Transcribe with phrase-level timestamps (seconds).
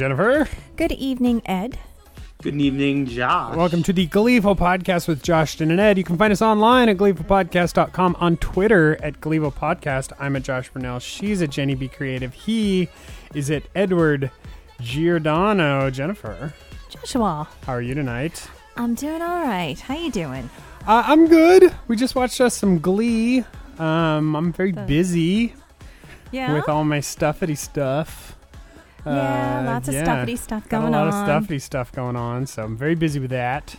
[0.00, 0.56] Good evening, Jennifer.
[0.76, 1.78] Good evening, Ed.
[2.42, 3.54] Good evening, Josh.
[3.54, 5.98] Welcome to the Gleeful Podcast with Josh Jen and Ed.
[5.98, 10.12] You can find us online at gleefulpodcast.com, on Twitter at Gleeful Podcast.
[10.18, 11.00] I'm at Josh Burnell.
[11.00, 12.32] She's at Jenny Be Creative.
[12.32, 12.88] He
[13.34, 14.30] is at Edward
[14.80, 15.90] Giordano.
[15.90, 16.54] Jennifer,
[16.88, 17.46] Joshua.
[17.66, 18.48] how are you tonight?
[18.78, 19.78] I'm doing all right.
[19.78, 20.48] How are you doing?
[20.86, 21.74] Uh, I'm good.
[21.88, 23.44] We just watched us some Glee.
[23.78, 25.52] Um, I'm very busy
[26.32, 26.54] Yeah.
[26.54, 28.34] with all my stuffity stuff.
[29.06, 30.04] Yeah, Uh, lots of yeah.
[30.04, 30.94] stuffity stuff going on.
[30.94, 33.76] a lot of stuffy stuff going on, so I'm very busy with that.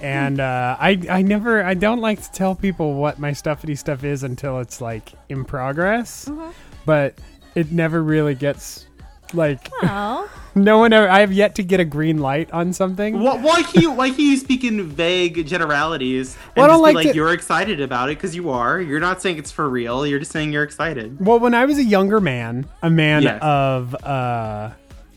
[0.00, 4.04] and uh, I I never I don't like to tell people what my stuffy stuff
[4.04, 6.52] is until it's like in progress, Mhm.
[6.84, 7.14] but
[7.54, 8.85] it never really gets
[9.34, 11.08] like Oh, no one ever.
[11.08, 13.20] I have yet to get a green light on something.
[13.20, 16.74] Why, why can you why can you speak in vague generalities and Well, I don't
[16.76, 18.80] just like be like to- you're excited about it because you are.
[18.80, 20.06] You're not saying it's for real.
[20.06, 21.24] You're just saying you're excited.
[21.24, 23.38] Well, when I was a younger man, a man Yes.
[23.42, 24.70] of uh,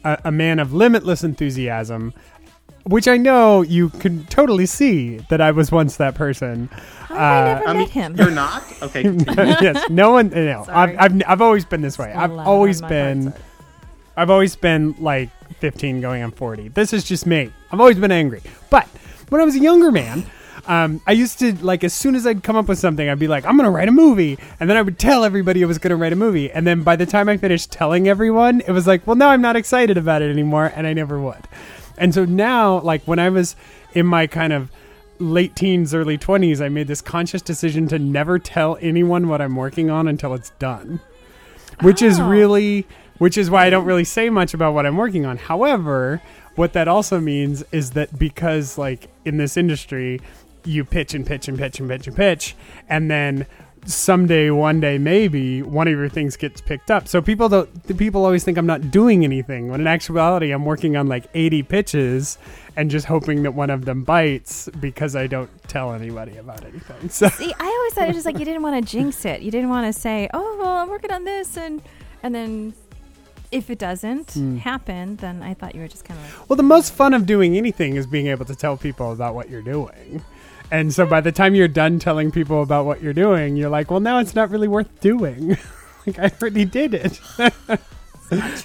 [0.04, 2.14] a, a man of limitless enthusiasm,
[2.86, 6.68] which I know you can totally see that I was once that person.
[7.08, 8.16] How have I Uh, never I met mean, him.
[8.18, 8.64] you're not.
[8.82, 9.04] Okay.
[9.62, 10.30] yes, no one.
[10.30, 12.12] No, I've, I've I've always been this way.
[12.14, 13.34] I've always on my been.
[14.20, 16.68] I've always been like 15 going on 40.
[16.70, 17.52] This is just me.
[17.72, 18.42] I've always been angry.
[18.70, 18.86] But
[19.30, 20.26] when I was a younger man,
[20.68, 23.30] um, I used to, like, as soon as I'd come up with something, I'd be
[23.30, 24.38] like, I'm going to write a movie.
[24.60, 26.52] And then I would tell everybody I was going to write a movie.
[26.52, 29.42] And then by the time I finished telling everyone, it was like, well, now I'm
[29.42, 30.72] not excited about it anymore.
[30.76, 31.48] And I never would.
[31.98, 33.56] And so now, like, when I was
[33.94, 34.70] in my kind of
[35.18, 39.56] late teens, early 20s, I made this conscious decision to never tell anyone what I'm
[39.56, 41.00] working on until it's done
[41.82, 42.28] which is Oh.
[42.28, 42.86] really
[43.20, 45.38] which is why I don't really say much about what I'm working on.
[45.38, 46.22] However,
[46.56, 50.20] what that also means is that because like in this industry,
[50.66, 52.56] you pitch and pitch and pitch and pitch and pitch,
[52.90, 53.46] and then
[53.86, 57.08] someday, one day, maybe one of your things gets picked up.
[57.08, 57.84] So people don't.
[57.84, 61.26] The people always think I'm not doing anything when in actuality I'm working on like
[61.34, 62.38] 80 pitches
[62.76, 67.10] and just hoping that one of them bites because I don't tell anybody about anything.
[67.10, 69.42] So See, I always thought it was just like you didn't want to jinx it.
[69.42, 71.82] You didn't want to say, "Oh, well, I'm working on this," and
[72.24, 72.74] and then
[73.52, 74.58] if it doesn't Hmm.
[74.58, 77.26] happen, then I thought you were just kind of like, Well, the most fun of
[77.26, 80.24] doing anything is being able to tell people about what you're doing.
[80.72, 83.90] And so by the time you're done telling people about what you're doing, you're like,
[83.90, 85.58] well, now it's not really worth doing.
[86.06, 87.20] like I already did it.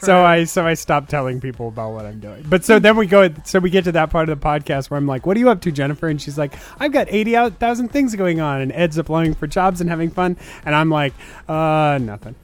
[0.02, 2.44] so I so I stopped telling people about what I'm doing.
[2.46, 4.98] But so then we go so we get to that part of the podcast where
[4.98, 8.14] I'm like, "What are you up to, Jennifer?" And she's like, "I've got 80,000 things
[8.14, 11.14] going on." And Ed's applying for jobs and having fun, and I'm like,
[11.48, 12.34] "Uh, nothing."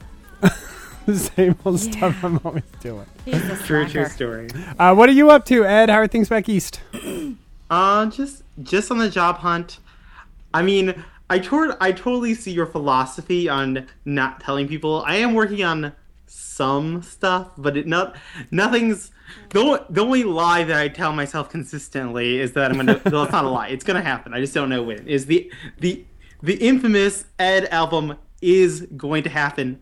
[1.10, 3.06] the same old stuff I'm always doing.
[3.24, 4.48] he's a True, true story.
[4.78, 5.90] Uh, what are you up to, Ed?
[5.90, 6.80] How are things back east?
[7.70, 9.78] Uh, just just on the job hunt.
[10.52, 15.04] I mean, I toward I totally see your philosophy on not telling people.
[15.06, 15.92] I am working on
[16.26, 18.16] some stuff, but it not
[18.50, 19.12] nothing's.
[19.50, 23.00] The only, the only lie that I tell myself consistently is that I'm gonna.
[23.06, 23.68] well, it's not a lie.
[23.68, 24.34] It's gonna happen.
[24.34, 25.06] I just don't know when.
[25.06, 26.04] Is the the
[26.42, 29.80] the infamous Ed album is going to happen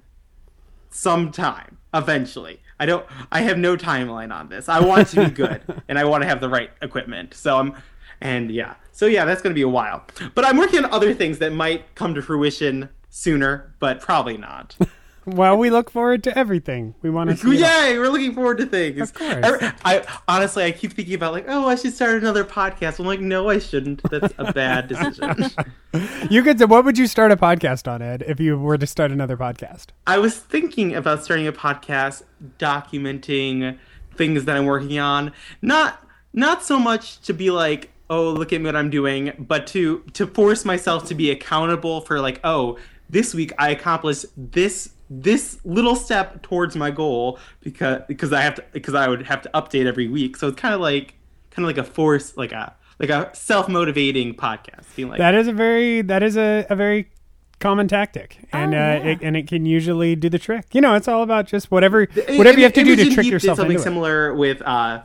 [0.90, 2.60] sometime eventually.
[2.80, 3.04] I don't.
[3.32, 4.68] I have no timeline on this.
[4.68, 7.34] I want to be good, and I want to have the right equipment.
[7.34, 7.74] So I'm,
[8.20, 8.74] and yeah.
[8.92, 10.04] So yeah, that's going to be a while.
[10.34, 14.76] But I'm working on other things that might come to fruition sooner, but probably not.
[15.36, 16.94] Well, we look forward to everything.
[17.02, 17.58] We want to it.
[17.60, 17.98] Yay!
[17.98, 19.00] We're looking forward to things.
[19.00, 19.44] Of course.
[19.44, 22.98] I, I- honestly, I keep thinking about like, oh, I should start another podcast.
[22.98, 24.02] I'm like, no, I shouldn't.
[24.10, 25.50] That's a bad decision.
[26.28, 26.58] You could.
[26.58, 28.22] Say what would you start a podcast on, Ed?
[28.28, 29.86] If you were to start another podcast?
[30.06, 32.24] I was thinking about starting a podcast
[32.58, 33.78] documenting
[34.14, 35.32] things that I'm working on.
[35.62, 36.04] Not
[36.34, 40.00] not so much to be like, oh, look at me what I'm doing, but to
[40.12, 42.78] to force myself to be accountable for like, oh,
[43.10, 48.56] this week I accomplished this this little step towards my goal because because I have
[48.56, 50.36] to because I would have to update every week.
[50.36, 51.14] So it's kind of like
[51.50, 55.46] kind of like a force like a like a self-motivating podcast being like That is
[55.48, 56.02] a very.
[56.02, 57.08] That is a, a very
[57.60, 58.94] common tactic, and Oh, uh, yeah.
[59.12, 60.66] it, and it can usually do the trick.
[60.74, 63.02] You know, it's all about just whatever I- whatever you have to I- do to
[63.02, 63.84] Imogen trick yourself did something into it.
[63.84, 65.02] similar with uh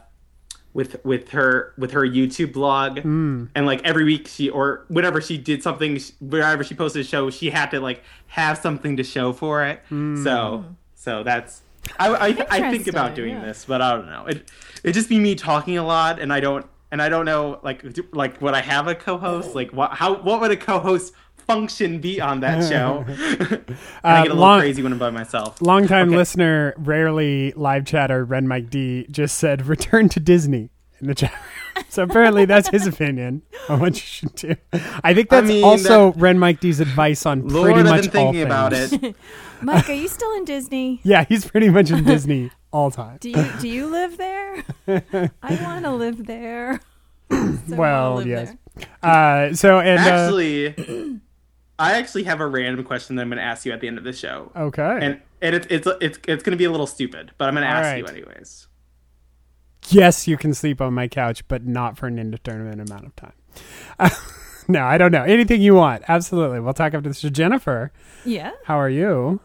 [0.73, 3.45] with with her with her YouTube blog Hmm.
[3.55, 7.29] and like every week she or whenever she did something wherever she posted a show
[7.29, 10.23] she had to like have something to show for it Hmm.
[10.23, 10.65] so
[10.95, 11.61] so that's
[11.99, 13.45] I, I, I think about doing yeah.
[13.45, 14.49] this but I don't know it
[14.83, 17.91] it just be me talking a lot and I don't and I don't know like
[17.93, 21.13] do- like would I have a co-host like what how what would a co-host
[21.47, 24.99] function be on that show and I Uh, get a little long- crazy when I'm
[24.99, 26.17] by myself Longtime Okay.
[26.17, 30.69] listener, rarely live chatter, Ren Mike D just said, "Return to Disney."
[31.01, 31.33] in the chat.
[31.89, 34.55] So apparently that's his opinion on what you should do.
[35.03, 38.11] I think that's mean, also Ren Mike D's advice on Lord, pretty I've much been
[38.11, 38.93] thinking all about things.
[38.93, 39.15] it.
[39.61, 41.01] Mike, are you still in Disney?
[41.03, 43.17] Yeah, he's pretty much in Disney all time.
[43.21, 44.63] Do you do you live there?
[44.87, 46.79] I want to live there.
[47.31, 48.55] So Well, live yes.
[48.75, 48.87] there.
[49.51, 51.19] Uh, so and uh, Actually,
[51.79, 53.97] I actually have a random question that I'm going to ask you at the end
[53.97, 56.87] of the show, okay, and and it, it's it's it's going to be a little
[56.87, 58.67] stupid, but I'm going to All ask you anyways.
[59.89, 63.33] yes, you can sleep on my couch, but not for an indeterminate amount of time.
[64.67, 66.03] no, I don't know anything you want.
[66.07, 67.19] Absolutely, we'll talk after this.
[67.19, 67.91] So Jennifer,
[68.23, 69.39] Yeah, how are you?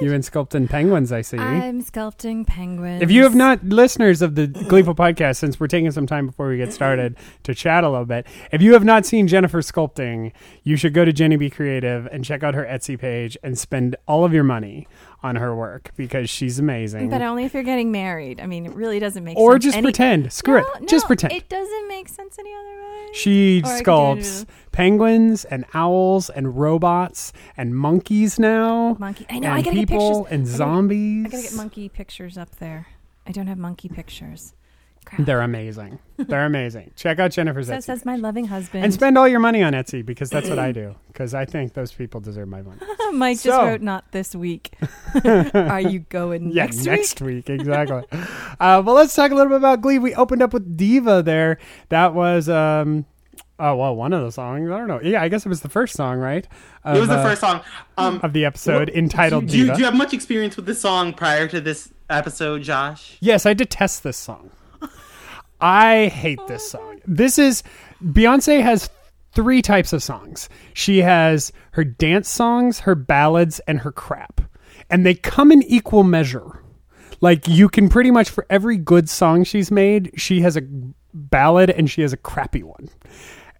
[0.00, 0.12] Good.
[0.12, 1.12] In sculpting penguins?
[1.12, 1.38] I see.
[1.38, 3.02] I'm sculpting penguins.
[3.02, 6.48] If you have not listeners of the Gleeful podcast, since we're taking some time before
[6.48, 10.32] we get started to chat a little bit, if you have not seen Jennifer sculpting,
[10.62, 13.96] you should go to Jenny Be Creative and check out her Etsy page and spend
[14.06, 14.86] all of your money
[15.24, 17.08] on her work because she's amazing.
[17.08, 18.40] but only if you're getting married.
[18.40, 19.54] I mean, it really doesn't make or sense.
[19.54, 20.32] Or just any- pretend.
[20.32, 20.88] Screw No, it.
[20.88, 21.32] Just pretend.
[21.32, 23.08] It doesn't make sense any other way.
[23.14, 23.94] she Or I could do it
[24.24, 28.96] sculpts penguins and owls and robots and monkeys now.
[28.98, 29.26] monkey.
[29.30, 29.48] I know.
[29.48, 30.32] and I gotta people get pictures.
[30.32, 31.26] and I gotta- zombies.
[31.26, 32.86] I gotta get monkey pictures up there.
[33.26, 34.52] I don't have monkey pictures.
[35.04, 35.26] Crap.
[35.26, 35.98] They're amazing.
[36.16, 36.92] They're amazing.
[36.96, 37.82] Check out Jennifer's So Etsy.
[37.84, 38.84] says my loving husband.
[38.84, 40.94] and spend all your money on Etsy because that's what I do.
[41.08, 42.80] Because I think those people deserve my money.
[43.12, 44.72] Mike So- just wrote not this week.
[45.54, 48.02] Are you going Yeah, next, next week, exactly.
[48.60, 49.98] uh, well, let's talk a little bit about Glee.
[49.98, 51.58] We opened up with Diva there.
[51.90, 53.04] That was, um,
[53.58, 54.70] oh well, one of the songs.
[54.70, 55.00] I don't know.
[55.02, 56.46] Yeah, I guess it was the first song, right?
[56.82, 57.60] Of, It was the uh, first song.
[57.98, 59.74] Um, of the episode what- entitled do, you- Diva.
[59.76, 63.16] do you have much experience with this song prior to this episode, Josh?
[63.20, 64.50] Yes, I detest this song.
[65.64, 67.00] I hate this song.
[67.06, 67.62] This is
[68.04, 68.90] Beyonce has
[69.32, 70.50] three types of songs.
[70.74, 74.42] She has her dance songs, her ballads, and her crap.
[74.90, 76.60] And they come in equal measure.
[77.22, 80.68] Like you can pretty much for every good song she's made, she has a
[81.14, 82.90] ballad and she has a crappy one.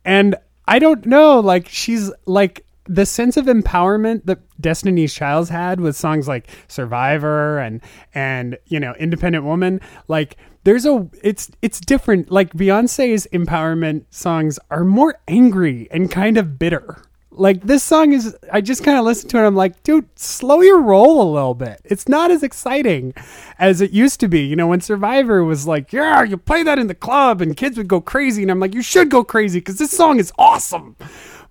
[0.04, 0.36] And
[0.68, 5.96] I don't know, like she's like the sense of empowerment that Destiny's Child's had with
[5.96, 7.80] songs like Survivor and
[8.14, 12.30] and you know Independent Woman, like there's a it's it's different.
[12.30, 17.02] Like Beyonce's empowerment songs are more angry and kind of bitter.
[17.30, 20.60] Like this song is I just kind of listened to it I'm like, dude, slow
[20.60, 21.80] your roll a little bit.
[21.84, 23.12] It's not as exciting
[23.58, 24.40] as it used to be.
[24.40, 27.76] You know, when Survivor was like, yeah, you play that in the club and kids
[27.76, 30.96] would go crazy and I'm like, you should go crazy cuz this song is awesome.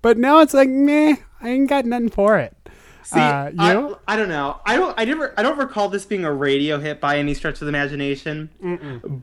[0.03, 2.55] But now it's like, meh, I ain't got nothing for it.
[3.01, 4.13] See, Uh, you I.
[4.13, 4.59] I don't know.
[4.65, 4.93] I don't.
[4.99, 5.33] I never.
[5.37, 8.49] I don't recall this being a radio hit by any stretch of the imagination.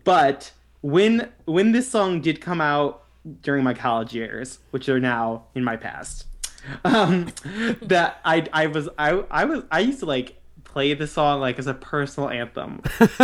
[0.04, 3.04] But when when this song did come out
[3.42, 6.26] during my college years, which are now in my past,
[6.84, 7.28] um,
[7.82, 11.58] that I I was I I was I used to like play the song like
[11.58, 12.80] as a personal anthem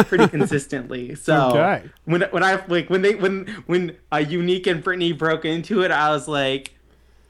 [0.06, 1.14] pretty consistently.
[1.14, 1.88] So Okay.
[2.04, 5.90] when when I like when they when when uh, Unique and Brittany broke into it,
[5.90, 6.72] I was like,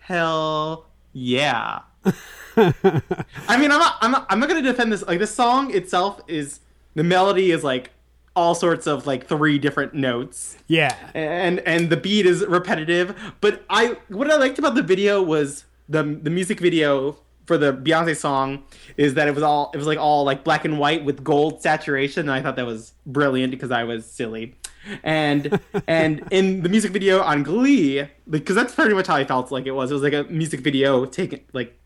[0.07, 1.81] hell yeah.
[2.57, 5.03] I mean, I'm not, I'm not, I'm not gonna defend this.
[5.03, 6.61] Like, the song itself is
[6.95, 7.91] the melody is like
[8.37, 10.95] all sorts of like three different notes, Yeah.
[11.15, 13.15] and and the beat is repetitive.
[13.41, 17.73] But I, what I liked about the video was the the music video for the
[17.73, 18.65] Beyonce song
[18.97, 21.63] is that it was all it was like all like black and white with gold
[21.63, 24.55] saturation, and I thought that was brilliant because I was silly.
[25.03, 29.51] And and in the music video on Glee, because that's pretty much how I felt
[29.51, 29.91] like it was.
[29.91, 31.79] It was like a music video taken like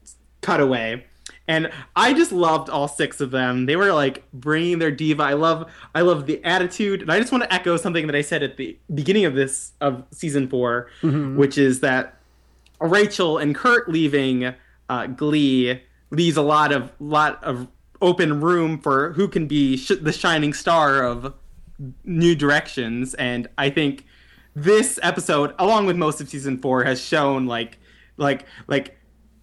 [0.43, 1.05] cutaway
[1.51, 3.67] and i just loved all six of them.
[3.67, 5.23] They were like bringing their diva.
[5.25, 7.03] I love i love the attitude.
[7.03, 9.73] And i just want to echo something that i said at the beginning of this
[9.81, 10.89] of season 4
[11.37, 12.17] which is that
[12.81, 14.55] rachel and kurt leaving
[14.89, 15.81] uh, glee
[16.11, 17.69] leaves a lot of lot of
[18.01, 21.35] open room for who can be sh- the shining star of
[22.05, 24.05] new directions and i think
[24.55, 27.79] this episode along with most of season four has shown like
[28.17, 28.99] like like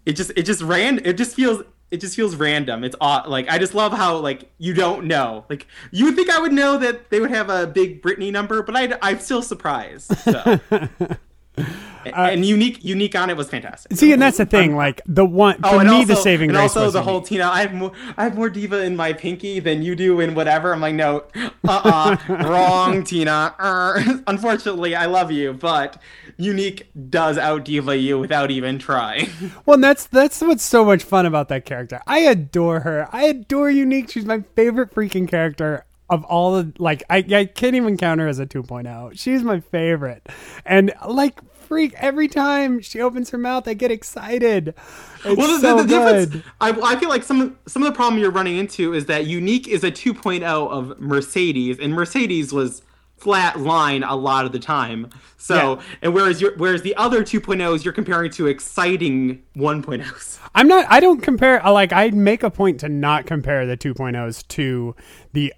[0.06, 3.50] it just it just ran it just feels it just feels random it's odd like
[3.50, 6.78] i just love how like you don't know like you would think i would know
[6.78, 10.60] that they would have a big britney number but I, i'm still surprised so.
[12.16, 14.76] and unique unique on it was fantastic See, and that's the thing.
[14.76, 17.10] Like the one for Oh, and me, also, the saving and grace also the Unique.
[17.10, 17.46] whole Tina.
[17.46, 17.92] I have more.
[18.18, 20.74] I have more diva in my pinky than you do in whatever.
[20.74, 23.56] I'm like, no, uh, uh wrong, Tina.
[23.60, 26.02] Er, unfortunately, I love you, but
[26.38, 29.30] Unique does out diva you without even trying.
[29.66, 32.02] Well, and that's that's what's so much fun about that character.
[32.08, 33.08] I adore her.
[33.12, 34.12] I adore Unique.
[34.12, 37.04] She's my favorite freaking character of all the like.
[37.10, 39.18] I I can't even count her as a 2.0.
[39.20, 40.28] She's my favorite,
[40.66, 44.70] and like freak every time she opens her mouth, I get excited.
[45.26, 46.46] It's well, the, so the, difference.
[46.62, 49.26] I, I feel like some of- some of the problem you're running into is that
[49.26, 52.84] Unique is a 2.0 of Mercedes, and Mercedes was
[53.18, 55.10] flat line a lot of the time.
[55.38, 55.82] So, Yeah.
[56.04, 60.40] and whereas whereas the other 2.0s you're comparing to exciting 1.0s.
[60.56, 60.86] I'm not.
[60.90, 61.60] I don't compare.
[61.66, 64.96] Like I make a point to not compare the 2.0s to
[65.34, 65.54] the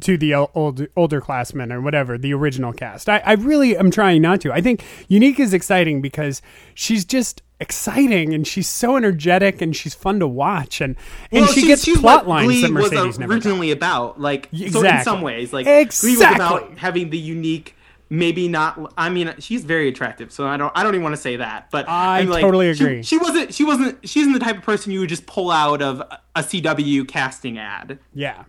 [0.00, 3.08] to the old older classmen or whatever the original cast.
[3.08, 4.52] I, I really am trying not to.
[4.52, 6.42] I think Unique is exciting because
[6.74, 10.94] she's just exciting and she's so energetic and she's fun to watch and
[11.30, 14.20] and Well, she gets she's plot lines Glee that Mercedes was originally about.
[14.20, 15.04] Like so in Exactly.
[15.04, 16.34] some ways, like Glee was Exactly.
[16.36, 17.74] about having the unique.
[18.08, 18.92] Maybe not.
[18.96, 20.70] I mean, she's very attractive, so I don't.
[20.76, 21.72] I don't even want to say that.
[21.72, 23.02] But I mean, like, totally she- agree.
[23.02, 23.52] She, wasn't.
[23.52, 24.08] She wasn't.
[24.08, 26.00] She isn't the type of person you would just pull out of
[26.36, 27.98] a CW casting ad.
[28.14, 28.44] Yeah.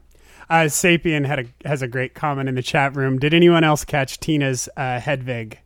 [0.49, 3.19] Uh, Sapien had a has a great comment in the chat room.
[3.19, 5.59] Did anyone else catch Tina's uh, Hedwig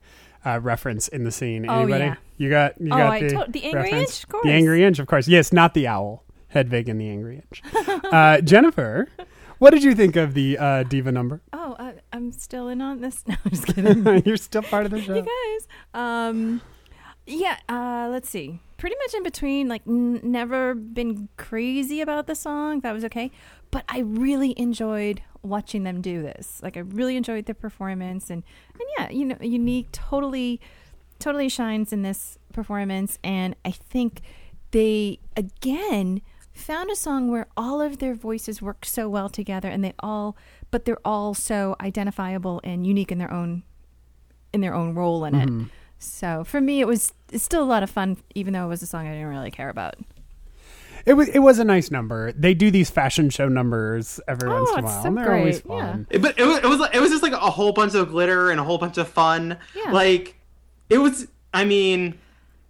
[0.45, 1.69] uh, reference in the scene?
[1.69, 2.03] Oh, Anybody?
[2.05, 2.15] yeah.
[2.37, 4.09] You got you Oh, got I the, to- the Angry reference?
[4.17, 4.43] Inch, of course.
[4.43, 5.27] The angry inch, of course.
[5.27, 6.23] Yes, not the owl.
[6.47, 7.61] Hedwig and the angry inch.
[8.11, 9.07] uh, Jennifer,
[9.59, 11.41] what did you think of the uh, diva number?
[11.53, 13.23] Oh, I, I'm still in on this.
[13.27, 14.23] No, I'm just kidding.
[14.25, 15.15] You're still part of the show.
[15.15, 15.67] you guys.
[15.93, 16.61] Um,
[17.27, 17.57] yeah.
[17.69, 18.59] Uh, let's see.
[18.81, 19.67] Pretty much in between.
[19.67, 22.79] Like, n- never been crazy about the song.
[22.79, 23.29] That was okay.
[23.69, 26.59] But I really enjoyed watching them do this.
[26.63, 28.41] Like, I really enjoyed the performance, and
[28.73, 30.59] and yeah, you know, unique, totally,
[31.19, 33.19] totally shines in this performance.
[33.23, 34.21] And I think
[34.71, 39.83] they again found a song where all of their voices work so well together, and
[39.83, 40.35] they all,
[40.71, 43.61] but they're all so identifiable and unique in their own
[44.51, 45.49] in their own role in it.
[45.49, 45.67] Mm-hmm.
[46.03, 48.81] So for me, it was it's still a lot of fun, even though it was
[48.81, 49.95] a song I didn't really care about.
[51.05, 52.31] It was it was a nice number.
[52.31, 55.01] They do these fashion show numbers every Oh, once in a while.
[55.01, 55.91] so and they're always great, yeah.
[55.91, 56.07] fun.
[56.09, 58.09] It- but it was, it was like- it was just like a whole bunch of
[58.09, 59.57] glitter and a whole bunch of fun.
[59.75, 59.91] Yeah.
[59.91, 60.35] Like
[60.89, 61.27] it was.
[61.53, 62.17] I mean,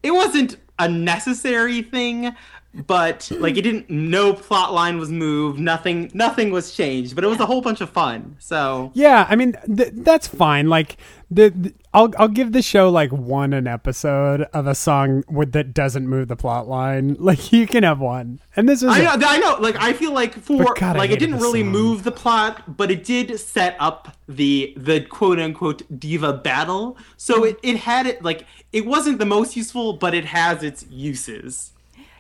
[0.03, 2.35] it wasn't a necessary thing,
[2.73, 3.89] but like it didn't.
[3.89, 5.59] No plot line was moved.
[5.59, 6.09] Nothing.
[6.13, 7.15] Nothing was changed.
[7.15, 8.37] But it was a whole bunch of fun.
[8.39, 10.69] So Yeah, I mean th- that's fine.
[10.69, 10.97] Like
[11.29, 15.51] the, the I'll I'll give the show like one an episode of a song with,
[15.51, 17.17] that doesn't move the plot line.
[17.31, 19.27] Like you can have one, and this is I know.
[19.27, 19.57] I know.
[19.59, 21.71] Like I feel like for God, like it didn't really song.
[21.71, 26.97] move the plot, but it did set up the the quote unquote diva battle.
[27.15, 27.51] So mm.
[27.51, 31.71] it, it had it like it wasn't the most useful, but it has its uses.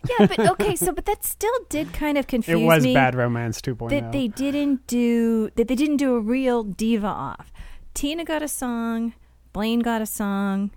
[0.09, 2.63] Yeah, but okay, so but that still did kind of confuse me.
[2.63, 3.73] it was me Bad Romance oh.
[3.75, 3.89] 2.0.
[3.91, 7.51] that they didn't do that they didn't do a real diva off.
[7.93, 9.13] Tina got a song,
[9.53, 10.71] Blaine got a song,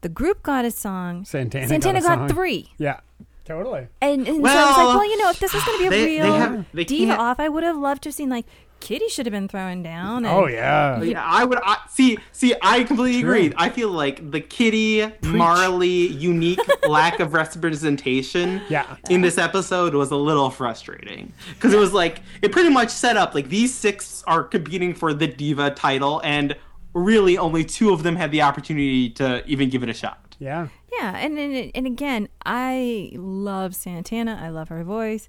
[0.00, 2.28] the group got a song, Santana, Santana got, got, song.
[2.36, 2.72] three.
[2.78, 3.00] Yeah,
[3.44, 3.86] totally.
[4.00, 5.86] And, and so I was like, well, you know, if this was going to be
[5.86, 8.30] a they- they real have- they diva off, I would have loved to have seen
[8.30, 8.46] like
[8.84, 10.24] Kitty should have been thrown down.
[10.24, 11.02] And, Oh yeah.
[11.02, 12.18] Yeah, I would I, see.
[12.32, 13.30] See, I completely True.
[13.32, 13.52] agree.
[13.56, 18.96] I feel like the Kitty Marley unique lack of representation Yeah.
[19.10, 23.16] in this episode was a little frustrating because it was like it pretty much set
[23.16, 26.54] up like these six are competing for the diva title, and
[26.92, 30.36] really only two of them had the opportunity to even give it a shot.
[30.38, 30.68] Yeah.
[30.92, 34.38] Yeah, and, and and again, I love Santana.
[34.40, 35.28] I love her voice.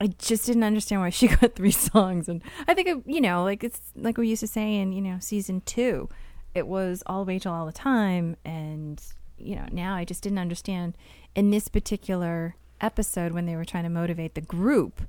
[0.00, 3.64] I just didn't understand why she got three songs, and I think you know, like
[3.64, 6.08] it's like we used to say in you know season two,
[6.54, 9.02] it was all Rachel all the time, and
[9.36, 10.96] you know now I just didn't understand
[11.34, 15.02] in this particular episode when they were trying to motivate the group,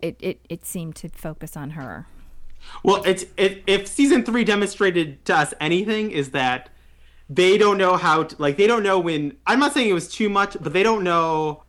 [0.00, 2.06] it it, it seemed to focus on her.
[2.82, 6.68] Well, it's it, if season three demonstrated to us anything is that
[7.28, 10.08] they don't know how to like they don't know when I'm not saying it was
[10.08, 11.61] too much, but they don't know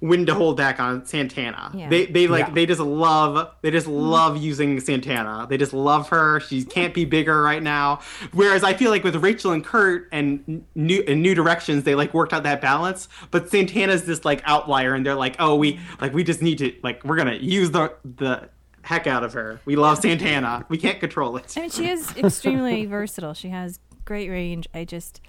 [0.00, 1.70] when to hold back on Santana.
[1.74, 1.88] Yeah.
[1.88, 2.54] They they like Yeah.
[2.54, 5.46] they just love they just love using Santana.
[5.48, 6.40] They just love her.
[6.40, 8.00] She can't be bigger right now.
[8.32, 12.12] Whereas I feel like with Rachel and Kurt and new and New Directions, they like
[12.14, 13.08] worked out that balance.
[13.30, 16.72] But Santana's this like outlier, and they're like, oh, we like we just need to
[16.82, 18.48] like we're gonna use the the
[18.82, 19.60] heck out of her.
[19.66, 20.64] We love Santana.
[20.70, 21.54] We can't control it.
[21.56, 23.34] I mean, she is extremely versatile.
[23.34, 24.66] She has great range.
[24.72, 25.20] I just,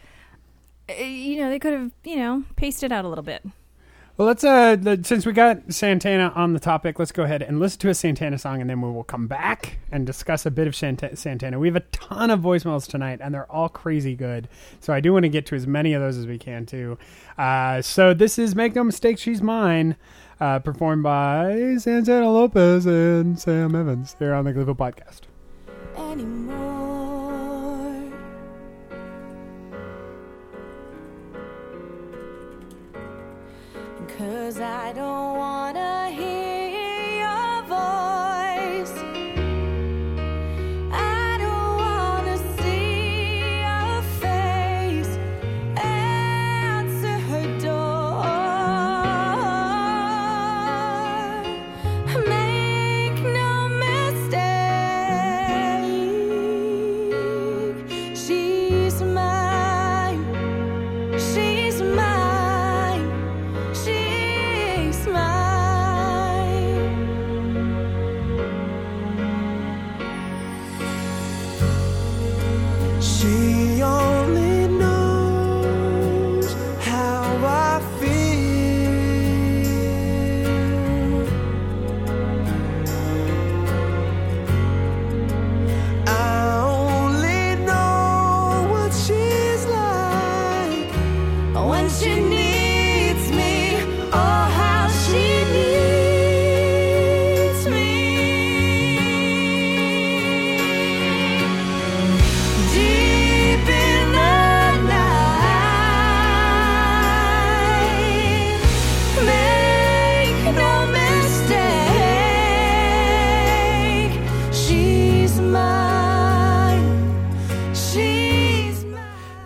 [0.89, 3.43] uh, you know, they could have, you know, paced it out a little bit.
[4.21, 7.79] Well, let's uh, since we got Santana on the topic, let's go ahead and listen
[7.79, 10.75] to a Santana song, and then we will come back and discuss a bit of
[10.75, 11.57] Santana.
[11.57, 14.47] We have a ton of voicemails tonight, and they're all crazy good.
[14.79, 16.99] So I do want to get to as many of those as we can too.
[17.35, 19.95] Uh, so this is "Make No Mistake, She's Mine,"
[20.39, 25.21] uh, performed by Santana Lopez and Sam Evans here on the Gleeful Podcast.
[25.97, 26.90] anymore.
[34.51, 35.90] Cause I don't wanna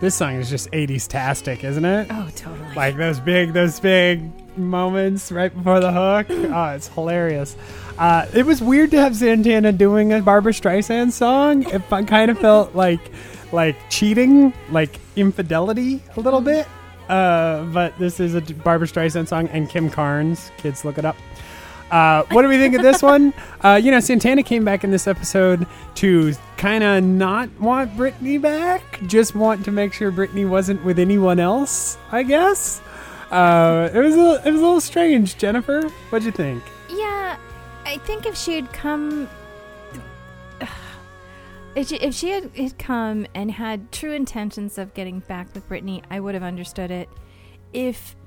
[0.06, 2.06] This song is just 80s tastic, isn't it?
[2.12, 2.76] Oh, totally.
[2.76, 4.22] Like those big, those big
[4.56, 6.28] moments right before the hook.
[6.54, 7.58] Oh, it's hilarious.
[7.98, 11.64] Uh, it was weird to have Santana doing a Barbra Streisand song.
[11.64, 13.00] It kind of felt like,
[13.52, 16.68] like cheating, like infidelity a little bit.
[17.10, 20.52] Uh, but this is a Barbra Streisand song, and Kim Carnes.
[20.58, 21.16] Kids, look it up.
[21.96, 23.34] Uh, what do we think of this one?
[23.64, 28.38] Uh, you know, Santana came back in this episode to kind of not want Brittany
[28.38, 31.98] back, just want to make sure Brittany wasn't with anyone else.
[32.12, 32.82] I guess
[33.32, 35.38] uh, it was a, it was a little strange.
[35.38, 36.62] Jennifer, what'd you think?
[36.90, 37.38] Yeah,
[37.86, 39.30] I think if she had come,
[41.76, 45.66] if she, if she had, had come and had true intentions of getting back with
[45.70, 47.08] Brittany, I would have understood it.
[47.72, 48.18] If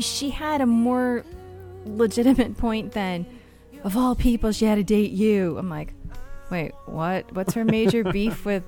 [0.00, 1.26] she had a more
[1.84, 3.26] legitimate point than,
[3.84, 5.56] of all people, she had to date you.
[5.58, 5.94] I'm like,
[6.50, 7.32] wait, what?
[7.32, 8.62] What's her major beef with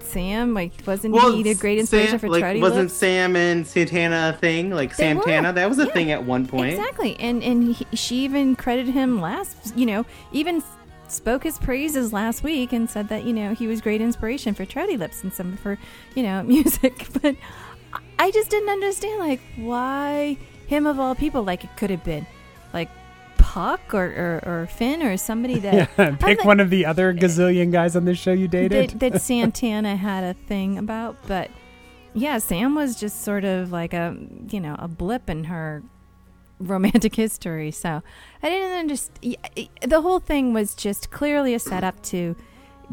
[0.00, 0.54] Sam?
[0.54, 2.90] Like, wasn't he the great inspiration Sam, for like, Trouty wasn't?
[2.90, 4.70] Sam and Santana a thing?
[4.70, 5.92] Like They were, Santana, that was a yeah.
[5.92, 6.70] thing at one point.
[6.70, 9.76] Exactly, and and he, she even credited him last.
[9.76, 10.62] You know, even
[11.08, 14.64] spoke his praises last week and said that you know he was great inspiration for
[14.64, 15.78] Trouty Lips and some of her
[16.14, 17.06] you know music.
[17.20, 17.36] But
[18.18, 20.38] I just didn't understand like why
[20.72, 21.42] him of all people.
[21.44, 22.26] Like it could have been
[22.72, 22.88] like
[23.36, 27.10] Puck or or, or Finn or somebody that Yeah, pick like- one of the other
[27.10, 28.90] eh, gazillion guys on this show you dated.
[28.98, 31.50] that, that Santana had a thing about, but
[32.14, 34.16] yeah, Sam was just sort of like a
[34.50, 35.82] you know a blip in her
[36.58, 37.70] romantic history.
[37.70, 38.02] So
[38.42, 39.36] I didn't understand.
[39.82, 42.36] The whole thing was just clearly a setup to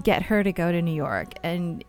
[0.04, 1.84] get her to go to New York, and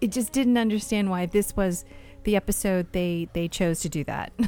[0.00, 1.84] it just didn't understand why this was
[2.24, 4.32] the episode they they chose to do that.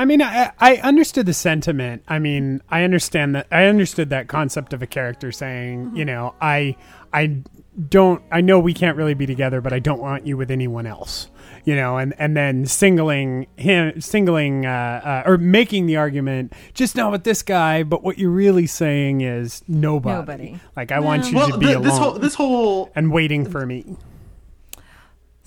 [0.00, 2.04] I mean, I, I understood the sentiment.
[2.06, 3.48] I mean, I understand that.
[3.50, 6.76] I understood that concept of a character saying, you know, I,
[7.12, 7.42] I
[7.88, 8.22] don't.
[8.30, 11.28] I know we can't really be together, but I don't want you with anyone else.
[11.64, 16.94] You know, and and then singling him, singling, uh, uh, or making the argument, just
[16.94, 17.82] not with this guy.
[17.82, 20.14] But what you're really saying is nobody.
[20.14, 20.60] Nobody.
[20.76, 23.44] Like I want you Well, to be th- alone this whole this whole and waiting
[23.50, 23.96] for me.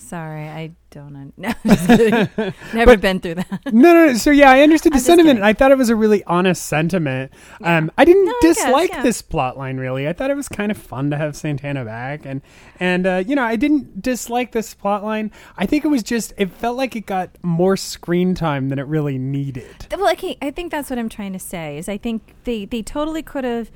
[0.01, 1.15] Sorry, I don't.
[1.15, 1.53] Un- no.
[2.73, 3.59] Never But- been through that.
[3.71, 4.13] No, no, no.
[4.15, 5.35] So yeah, I understood the I'm sentiment.
[5.37, 5.43] kidding.
[5.43, 7.31] I thought it was a really honest sentiment.
[7.63, 9.03] Um, I didn't No, I guess, dislike yeah.
[9.03, 10.07] this plot line really.
[10.07, 12.41] I thought it was kind of fun to have Santana back, and
[12.79, 15.31] and uh, you know, I didn't dislike this plot line.
[15.55, 18.87] I think it was just it felt like it got more screen time than it
[18.87, 19.87] really needed.
[19.91, 21.77] Well, okay, I think that's what I'm trying to say.
[21.77, 23.71] Is I think they they totally could have,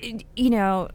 [0.00, 0.88] you know,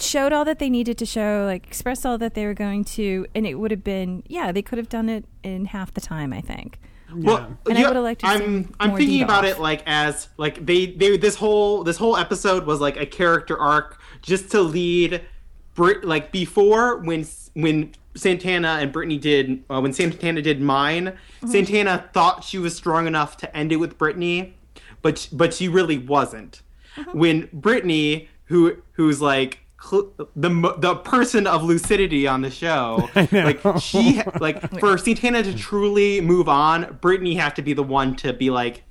[0.00, 3.26] showed all that they needed to show, like expressed all that they were going to,
[3.34, 6.32] and it would have been yeah, they could have done it in half the time.
[6.32, 6.78] I think.
[7.14, 9.60] Well, And I yeah, would've liked to have I'm seen I'm thinking Dee about it
[9.60, 14.00] like as like they they this whole this whole episode was like a character arc
[14.22, 15.22] just to lead
[15.74, 17.24] Brit like before when
[17.54, 21.06] when Santana and Brittany did uh, when Santana did mine
[21.42, 21.48] Mm-hmm.
[21.52, 24.56] Santana thought she was strong enough to end it with Brittany
[25.02, 26.62] but but she really wasn't
[26.96, 27.18] Mm-hmm.
[27.18, 33.60] when Brittany who who's like cl- the the person of lucidity on the show like
[33.80, 38.32] she like for Santana to truly move on Brittany had to be the one to
[38.32, 38.82] be like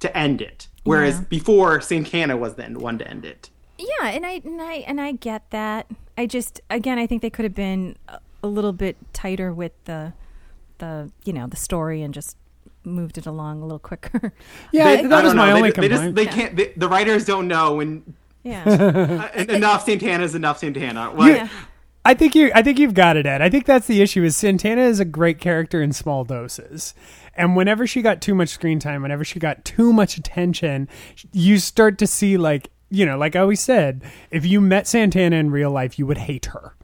[0.00, 1.24] to end it whereas Yeah.
[1.28, 5.12] before Santana was the one to end it Yeah, and I and I and I
[5.12, 5.86] get that.
[6.18, 9.72] I just again, I think they could have been a, a little bit tighter with
[9.84, 10.12] the
[10.78, 12.36] the you know the story and just
[12.84, 14.32] moved it along a little quicker.
[14.72, 15.56] Yeah, They- that was don't my know.
[15.56, 16.14] only they, they complaint.
[16.14, 18.14] just they can't they, the writers don't know when
[18.46, 19.30] yeah.
[19.36, 21.48] uh, enough Santana is enough Santana like, Yeah.
[22.04, 22.52] I think you.
[22.54, 23.42] I think you've got it, Ed.
[23.42, 24.22] I think that's the issue.
[24.22, 26.94] Is Santana is a great character in small doses,
[27.34, 30.88] and whenever she got too much screen time, whenever she got too much attention,
[31.32, 35.34] you start to see like you know, like I always said, if you met Santana
[35.34, 36.76] in real life, you would hate her.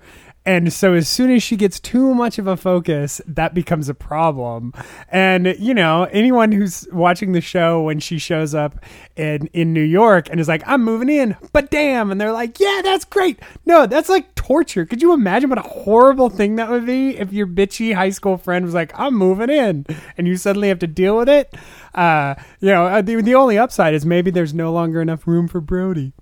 [0.45, 3.95] And so as soon as she gets too much of a focus, that becomes a
[3.95, 4.73] problem.
[5.09, 9.83] And you know, anyone who's watching the show when she shows up in in New
[9.83, 13.39] York and is like, "I'm moving in," but damn, and they're like, "Yeah, that's great."
[13.67, 14.85] No, that's like torture.
[14.85, 18.37] Could you imagine what a horrible thing that would be if your bitchy high school
[18.37, 19.87] friend was like, "I'm moving in,"
[20.19, 21.55] and you suddenly have to deal with it?
[21.95, 25.47] Uh, you know, uh, the the only upside is maybe there's no longer enough room
[25.47, 26.15] for Brody.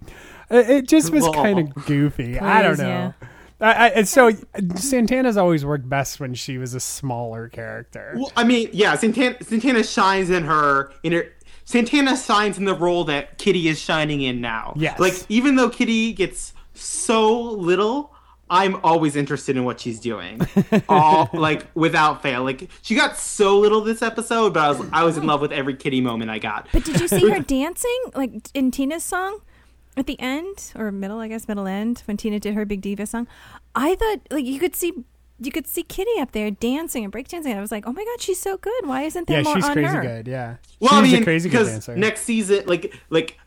[0.50, 2.38] It, it just was kind of goofy.
[2.38, 2.84] I don't know.
[2.86, 3.12] yeah.
[3.60, 4.30] I, I, and so
[4.76, 8.14] Santana's always worked best when she was a smaller character.
[8.16, 11.26] Well, I mean, yeah, Santana, Santana shines in her in her.
[11.64, 14.72] Santana shines in the role that Kitty is shining in now.
[14.76, 14.98] Yes.
[14.98, 18.12] Like even though Kitty gets so little,
[18.48, 20.40] I'm always interested in what she's doing.
[20.88, 22.42] All like without fail.
[22.42, 25.52] Like she got so little this episode, but I was I was in love with
[25.52, 26.66] every Kitty moment I got.
[26.72, 29.40] But did you see her dancing like in Tina's song
[30.00, 31.18] at the end or middle?
[31.20, 33.28] I guess middle end when Tina did her Big Diva song.
[33.74, 34.92] I thought like you could see
[35.42, 37.46] you could see Kitty up there dancing and breakdancing.
[37.46, 38.86] And I was like, oh my god, she's so good.
[38.86, 40.02] Why isn't there Yeah, more she's on crazy her?
[40.02, 40.28] good.
[40.28, 40.56] Yeah.
[40.80, 41.96] Well, I mean, a crazy good because dancer.
[41.96, 43.38] next season, like, like,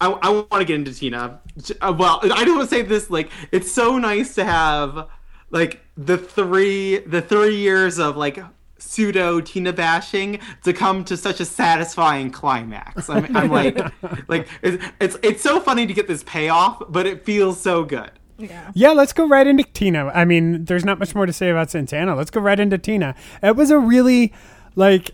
[0.00, 1.40] I, I want to get into Tina.
[1.80, 3.10] Uh, Well, I don't want to say this.
[3.10, 5.08] Like, it's so nice to have
[5.50, 8.38] like the three, the three years of like
[8.82, 13.08] pseudo Tina bashing to come to such a satisfying climax.
[13.08, 13.78] I'm, I'm like,
[14.28, 18.10] like it's, it's it's so funny to get this payoff, but it feels so good.
[18.38, 18.70] Yeah.
[18.74, 20.06] Yeah, let's go right into Tina.
[20.08, 22.16] I mean, there's not much more to say about Santana.
[22.16, 23.14] Let's go right into Tina.
[23.42, 24.32] It was a really
[24.74, 25.12] like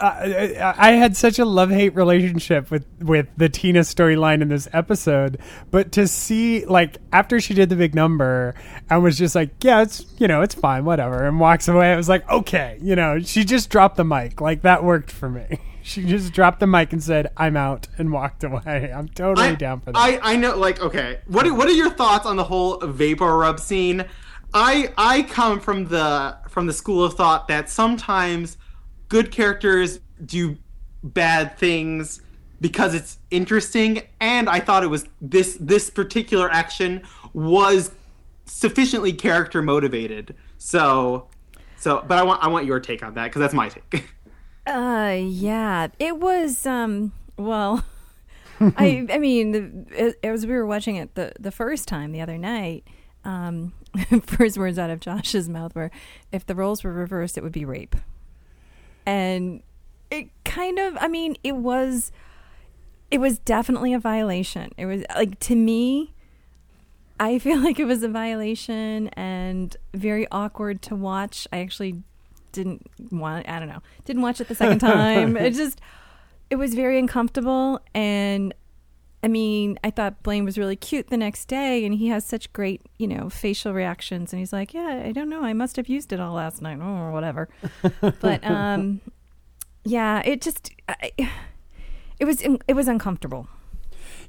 [0.00, 4.68] I I had such a love hate relationship with with the Tina storyline in this
[4.72, 5.38] episode,
[5.70, 8.54] but to see like after she did the big number
[8.88, 11.92] and was just like, yeah, it's you know it's fine, whatever, and walks away.
[11.92, 15.28] I was like, okay, you know, she just dropped the mic, like that worked for
[15.28, 15.58] me.
[15.82, 18.92] She just dropped the mic and said, "I'm out," and walked away.
[18.94, 19.98] I'm totally I, down for that.
[19.98, 21.20] I, I know, like, okay.
[21.26, 24.04] What are, what are your thoughts on the whole VapoRub scene?
[24.52, 28.56] I I come from the from the school of thought that sometimes
[29.10, 30.56] good characters do
[31.04, 32.22] bad things
[32.62, 37.02] because it's interesting, and I thought it was this this particular action
[37.34, 37.90] was
[38.46, 40.34] sufficiently character motivated.
[40.58, 41.28] So,
[41.78, 44.08] so, but I want I want your take on that because that's my take.
[44.66, 46.64] Uh, yeah, it was.
[46.66, 47.82] Um, well,
[48.60, 52.36] I, I mean, as- as we were watching it the the first time the other
[52.36, 52.84] night,
[53.24, 53.72] um,
[54.22, 55.90] first words out of Josh's mouth were,
[56.30, 57.96] "If the roles were reversed, it would be rape,"
[59.10, 59.62] and
[60.10, 60.96] it kind of.
[61.00, 62.12] I mean, it was.
[63.10, 64.70] It was definitely a violation.
[64.76, 66.14] It was like to me.
[67.18, 71.48] I feel like it was a violation and very awkward to watch.
[71.52, 72.02] I actually
[72.52, 73.82] didn't want I don't know.
[74.04, 75.36] Didn't watch it the second time.
[75.36, 75.80] it just
[76.48, 78.54] it was very uncomfortable and
[79.22, 82.52] I mean, I thought Blaine was really cute the next day and he has such
[82.52, 85.42] great, you know, facial reactions and he's like, "Yeah, I don't know.
[85.42, 87.48] I must have used it all last night or whatever."
[88.20, 89.00] but um
[89.84, 91.12] yeah, it just I,
[92.18, 93.48] it was it was uncomfortable.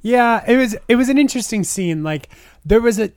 [0.01, 2.03] Yeah, it was it was an interesting scene.
[2.03, 2.29] Like
[2.65, 3.11] there was a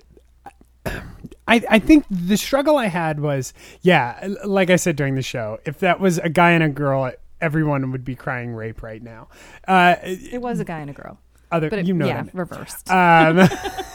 [1.47, 5.59] I, I think the struggle I had was, yeah, like I said during the show,
[5.65, 7.11] if that was a guy and a girl,
[7.41, 9.29] everyone would be crying rape right now.
[9.69, 11.19] Uh, It was a guy and a girl.
[11.55, 12.91] Other, But it, you know, yeah, what reversed.
[12.91, 13.49] I mean.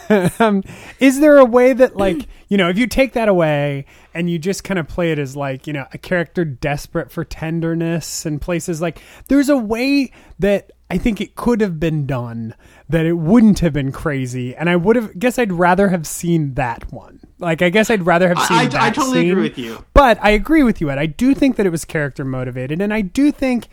[0.09, 0.63] um, um,
[0.99, 4.39] is there a way that, like, you know, if you take that away and you
[4.39, 8.41] just kind of play it as like, you know, a character desperate for tenderness and
[8.41, 12.55] places like, there's a way that I think it could have been done
[12.89, 16.55] that it wouldn't have been crazy, and I would have guess I'd rather have seen
[16.55, 17.19] that one.
[17.37, 18.57] Like, I guess I'd rather have seen.
[18.57, 19.31] I, I, that I totally scene.
[19.31, 19.85] agree with you.
[19.93, 20.97] But I agree with you, Ed.
[20.97, 23.67] I do think that it was character motivated, and I do think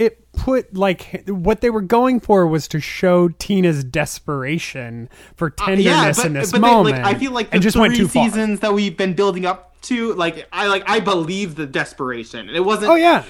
[0.00, 6.24] it put like what they were going for was to show Tina's desperation for tenderness
[6.24, 6.96] in this Uh, they- moment.
[6.96, 8.24] like, I feel like the and just three went too far.
[8.24, 12.48] seasons that we've been building up to, like I like I believe the desperation.
[12.48, 12.90] It wasn't.
[12.90, 13.24] Oh yeah,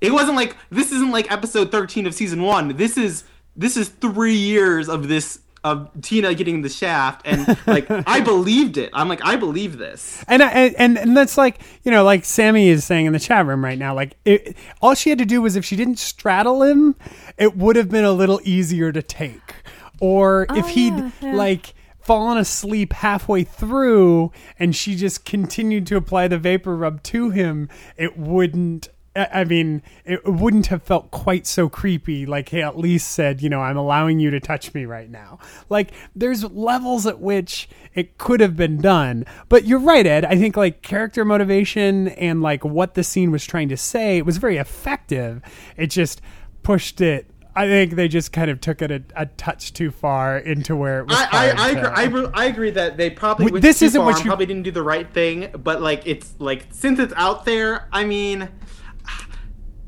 [0.00, 2.76] It wasn't like this isn't like episode thirteen of season one.
[2.76, 3.24] This is
[3.56, 8.76] this is three years of this of Tina getting the shaft, and like I believed
[8.76, 8.90] it.
[8.92, 10.24] I'm like I believe this.
[10.28, 13.46] and, I, and and that's like you know, like Sammy is saying in the chat
[13.46, 13.94] room right now.
[13.94, 16.96] Like, it, all she had to do was if she didn't straddle him,
[17.38, 19.54] it would have been a little easier to take.
[20.00, 21.34] Or oh, if he'd yeah, yeah.
[21.34, 27.68] like fallen asleep halfway through and she just continued to apply the VapoRub to him,
[27.96, 28.88] it wouldn't.
[29.16, 32.26] I I mean, it wouldn't have felt quite so creepy.
[32.26, 35.38] Like he at least said, you know, I'm allowing you to touch me right now.
[35.68, 39.24] Like there's levels at which it could have been done.
[39.48, 40.24] But you're right, Ed.
[40.24, 44.26] I think like character motivation and like what the scene was trying to say, it
[44.26, 45.42] was very effective.
[45.76, 46.20] It just
[46.62, 47.26] pushed it.
[47.54, 51.00] I think they just kind of took it a, a touch too far into where
[51.00, 51.18] it was.
[51.18, 53.98] I I, I, to- agree, I, re- I agree that they probably went this isn't
[54.00, 55.50] far what you- probably didn't do the right thing.
[55.62, 58.48] But like it's like since it's out there, I mean,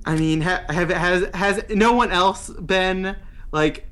[0.06, 3.16] I mean, ha- have has has no one else been
[3.52, 3.88] like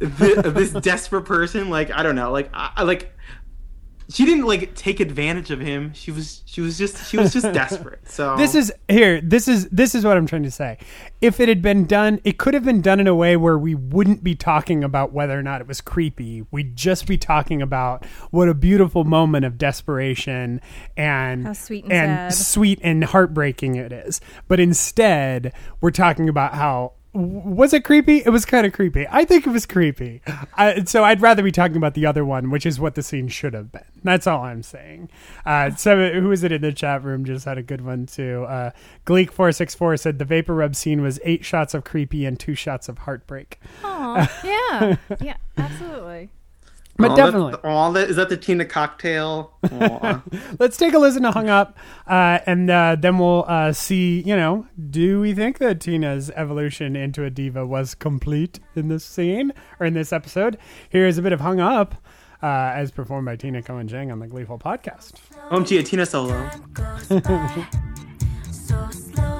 [0.00, 1.70] thi- this desperate person?
[1.70, 3.12] Like I don't know, like I- like
[4.08, 5.92] she didn't like take advantage of him.
[5.92, 8.08] She was she was just she was just desperate.
[8.08, 9.20] So This is here.
[9.20, 10.78] This is this is what I'm trying to say.
[11.20, 13.74] If it had been done, it could have been done in a way where we
[13.74, 16.46] wouldn't be talking about whether or not it was creepy.
[16.50, 20.60] We'd just be talking about what a beautiful moment of desperation
[20.96, 22.34] and How sweet and sad.
[22.34, 24.20] sweet and heartbreaking it is.
[24.46, 28.18] But instead, we're talking about how was it creepy?
[28.18, 29.06] It was kind of creepy.
[29.10, 30.20] I think it was creepy.
[30.54, 33.28] I, so I'd rather be talking about the other one, which is what the scene
[33.28, 33.84] should have been.
[34.04, 35.08] That's all I'm saying.
[35.44, 37.24] Uh, so who was it in the chat room?
[37.24, 38.44] Just had a good one too.
[38.48, 38.70] Uh,
[39.06, 42.54] Gleek four six four said the VapoRub scene was eight shots of creepy and two
[42.54, 43.60] shots of heartbreak.
[43.82, 46.30] Aw, yeah, yeah, absolutely.
[46.98, 47.50] But Aw, definitely.
[47.52, 49.52] that's- aw, that, is that the Tina cocktail?
[50.58, 54.34] Let's take a listen to Hung Up, uh, and uh, then we'll uh, see, you
[54.34, 59.52] know, do we think that Tina's evolution into a diva was complete in this scene
[59.78, 60.56] or in this episode?
[60.88, 61.96] Here's a bit of Hung Up
[62.42, 65.14] uh, as performed by Tina Cohen Chang on the Gleeful podcast.
[65.50, 66.48] OMG, a Tina solo.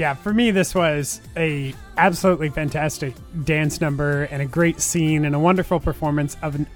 [0.00, 3.12] yeah, for me, this was a absolutely fantastic
[3.44, 6.66] dance number and a great scene and a wonderful performance of an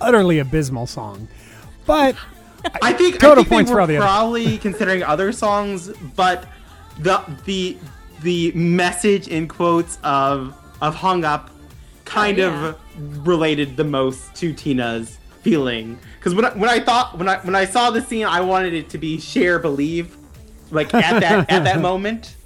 [0.00, 1.26] utterly abysmal song.
[1.84, 2.14] But
[2.80, 4.06] I think Total I think points they for all the others.
[4.08, 6.46] probably considering other songs, but
[7.00, 7.76] the the
[8.22, 11.50] the message in quotes of of hung up
[12.04, 12.68] kind Oh, yeah.
[12.68, 17.38] of related the most to Tina's feeling because when I, when I thought when I
[17.38, 20.16] when I saw the scene, I wanted it to be Cher believe,
[20.70, 22.36] like at that at that moment.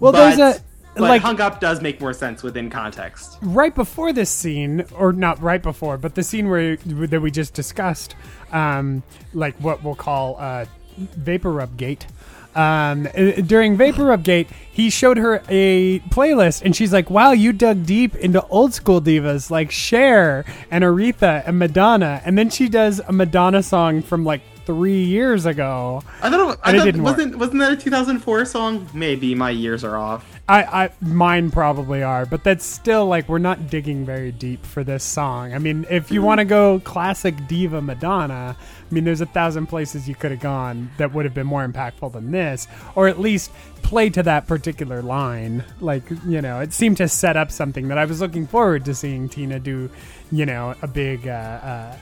[0.00, 0.60] Well, but, there's a
[0.96, 3.36] but like hung up does make more sense within context.
[3.42, 7.54] right before this scene, or not right before, but the scene where that we just
[7.54, 8.16] discussed,
[8.52, 9.02] um,
[9.34, 10.64] like what we'll call uh,
[10.98, 12.06] VapoRub Gate.
[12.54, 17.52] Um, uh, during VapoRub Gate, he showed her a playlist, and she's like, "Wow, you
[17.52, 22.70] dug deep into old school divas like Cher and Aretha and Madonna." And then she
[22.70, 26.02] does a Madonna song from like three years ago.
[26.20, 28.88] I thought, it, I And it didn't wasn't wasn't that a 2004 song?
[28.92, 30.36] Maybe my years are off.
[30.48, 34.84] I, I mine probably are, but that's still like we're not digging very deep for
[34.84, 35.54] this song.
[35.54, 39.66] I mean, if you want to go classic diva Madonna, I mean, there's a thousand
[39.66, 43.18] places you could have gone that would have been more impactful than this, or at
[43.18, 43.50] least
[43.82, 45.64] play to that particular line.
[45.80, 48.94] Like, you know, it seemed to set up something that I was looking forward to
[48.94, 49.90] seeing Tina do.
[50.30, 51.26] You know, a big.
[51.26, 51.96] Uh, uh,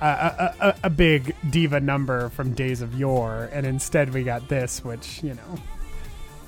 [0.00, 4.48] a, a, a, a big diva number from days of yore, and instead we got
[4.48, 5.58] this, which you know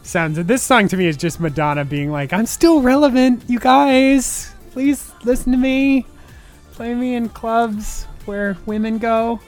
[0.02, 0.36] sounds.
[0.44, 4.52] This song to me is just Madonna being like, "I'm still relevant, you guys.
[4.72, 6.06] Please listen to me.
[6.72, 9.40] Play me in clubs where women go."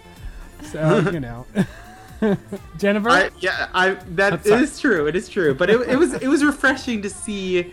[0.64, 1.46] So you know,
[2.78, 3.10] Jennifer.
[3.10, 5.06] I, yeah, I that is true.
[5.06, 5.54] It is true.
[5.54, 7.72] But it, it was it was refreshing to see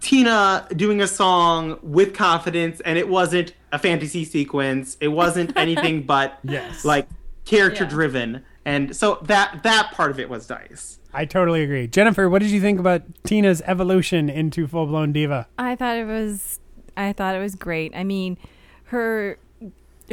[0.00, 4.96] Tina doing a song with confidence, and it wasn't a fantasy sequence.
[5.00, 6.84] It wasn't anything but Yes.
[6.84, 7.08] like
[7.44, 10.98] character driven, and so that that part of it was dice.
[11.12, 11.88] I totally agree.
[11.88, 15.48] Jennifer, what did you think about Tina's evolution into full blown diva?
[15.58, 16.60] I thought it was
[16.96, 17.92] I thought it was great.
[17.96, 18.38] I mean,
[18.84, 19.38] her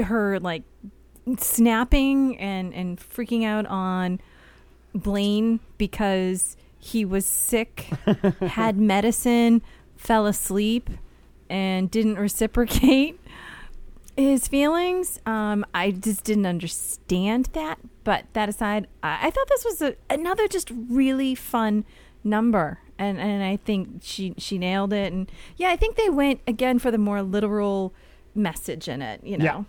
[0.03, 0.63] her like
[1.37, 4.19] snapping and and freaking out on
[4.95, 7.87] Blaine because he was sick,
[8.47, 9.61] had medicine,
[9.97, 10.89] fell asleep
[11.49, 13.19] and didn't reciprocate
[14.17, 15.19] his feelings.
[15.25, 17.79] Um, I just didn't understand that.
[18.03, 21.85] But that aside, I, I thought this was a, another just really fun
[22.23, 25.13] number, and and I think she she nailed it.
[25.13, 27.93] And yeah, I think they went again for the more literal
[28.33, 29.21] message in it.
[29.23, 29.63] You know, Yeah.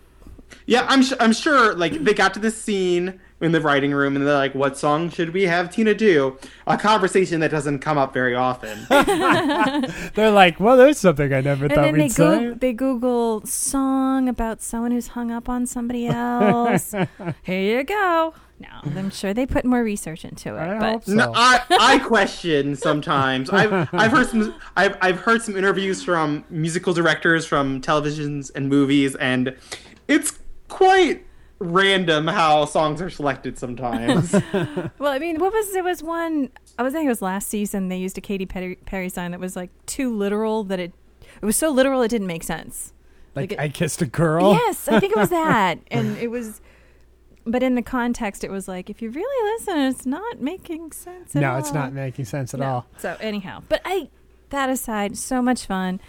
[0.66, 1.74] Yeah, I'm su- I'm sure.
[1.74, 5.10] Like they got to this scene in the writing room, and they're like, "What song
[5.10, 8.86] should we have Tina do?" A conversation that doesn't come up very often.
[10.14, 12.50] They're like, well, there's something I never and thought then they we'd say.
[12.50, 16.94] go they Google song about someone who's hung up on somebody else.
[17.42, 18.34] Here you go.
[18.60, 20.58] No, I'm sure they put more research into it.
[20.58, 21.14] I but hope so.
[21.14, 23.50] No, I, I question sometimes.
[23.50, 28.68] I've I've heard some I've I've heard some interviews from musical directors from televisions and
[28.68, 29.56] movies, and
[30.08, 31.24] it's quite
[31.60, 34.32] random how songs are selected sometimes.
[34.98, 36.50] Well, I mean, what was there was one?
[36.78, 37.88] I was thinking it was last season.
[37.88, 40.92] They used a Katy Perry, Perry sign that was like too literal that it
[41.40, 42.92] it was so literal it didn't make sense.
[43.34, 44.52] like, like it- I kissed a girl.
[44.54, 46.60] Yes, I think it was that, and it was
[47.46, 51.34] but in the context, it was like if you really listen, it's not making sense.
[51.34, 52.66] At no, it's not making sense at No.
[52.66, 52.86] all.
[52.98, 54.10] So anyhow, but I
[54.50, 56.00] that aside, so much fun.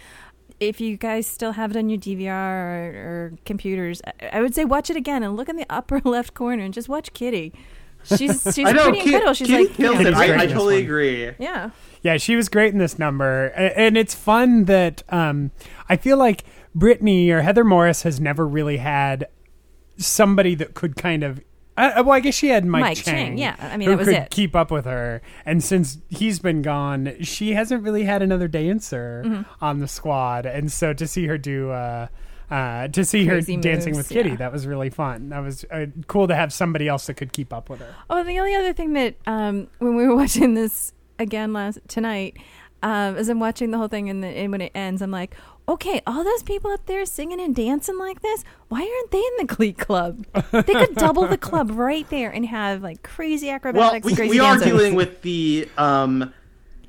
[0.60, 4.54] If you guys still have it on your DVR or, or computers, I, I would
[4.54, 7.52] say watch it again and look in the upper left corner and just watch Kitty.
[8.04, 9.34] She's she's know, pretty Kid- incredible.
[9.34, 10.14] She's Kitty like you know, kills it.
[10.14, 10.84] I, I totally one.
[10.84, 11.30] agree.
[11.38, 11.70] yeah.
[12.02, 15.50] Yeah, she was great in this number, and it's fun that um,
[15.86, 16.44] I feel like
[16.74, 19.28] Brittany or Heather Morris has never really had
[19.98, 21.42] somebody that could kind of.
[21.76, 23.14] Uh, well, I guess she had Mike, Mike Chang.
[23.14, 23.56] Chang, yeah.
[23.58, 24.30] I mean, who that was could it.
[24.30, 29.22] keep up with her, and since he's been gone, she hasn't really had another dancer
[29.24, 29.42] Mm-hmm.
[29.64, 31.70] on the squad, and so to see her do.
[31.70, 32.08] Uh,
[32.50, 34.36] uh, to see Crazy her dancing with Kitty, yeah.
[34.36, 35.28] that was really fun.
[35.28, 37.94] That was uh, cool to have somebody else that could keep up with her.
[38.10, 42.38] Oh, the only other thing that um, when we were watching this again last tonight,
[42.82, 45.36] um, as I'm watching the whole thing and, the, and when it ends, I'm like,
[45.70, 49.46] okay, all those people up there singing and dancing like this, why aren't they in
[49.46, 50.26] the Glee Club?
[50.50, 54.30] They could double the club right there and have like crazy Well, acrobatics, we, crazy
[54.30, 56.32] we are dealing with the um,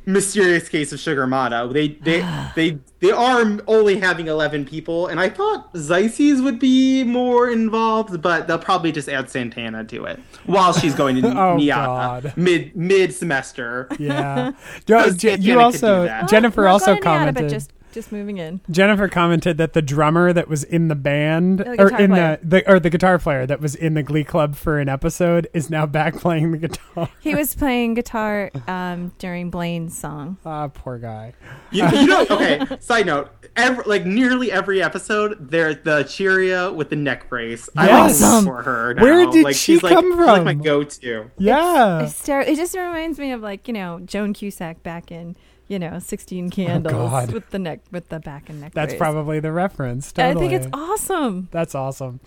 [0.08, 1.72] mysterious case of Sugar Motta.
[1.72, 2.22] They they
[2.56, 8.20] they they are only having eleven people, and I thought Zizes would be more involved,
[8.22, 12.76] but they'll probably just add Santana to it while she's going to Oh, NYADA mid
[12.76, 13.88] mid semester.
[14.00, 14.54] Yeah,
[14.88, 16.08] Jo- Because you also.
[16.28, 17.44] Jennifer Not also going to commented.
[17.44, 18.62] but just just moving in.
[18.70, 22.40] Jennifer commented that the drummer that was in the band The or in player.
[22.42, 25.48] the, the or the guitar player that was in the Glee Club for an episode
[25.54, 27.10] is now back playing the guitar.
[27.20, 30.38] He was playing guitar um, during Blaine's song.
[30.46, 31.34] Ah, poor guy.
[31.72, 32.62] You, you know, okay.
[32.80, 37.70] Side note: every, like nearly every episode, there's the Cheerio with the neck brace.
[37.78, 38.22] I Yes.
[38.22, 38.94] love for her.
[38.94, 39.02] Now.
[39.04, 41.32] Where did like, she she's like, come she's like my go-to.
[41.38, 42.02] Yeah.
[42.04, 45.36] Hyster- it just reminds me of like you know Joan Cusack back in
[45.68, 46.94] you know Sixteen Candles
[47.30, 48.74] Oh, with the neck with the back and neck.
[48.74, 49.00] That's brace.
[49.00, 50.14] probably the reference.
[50.18, 51.48] I think it's awesome.
[51.52, 52.20] That's awesome.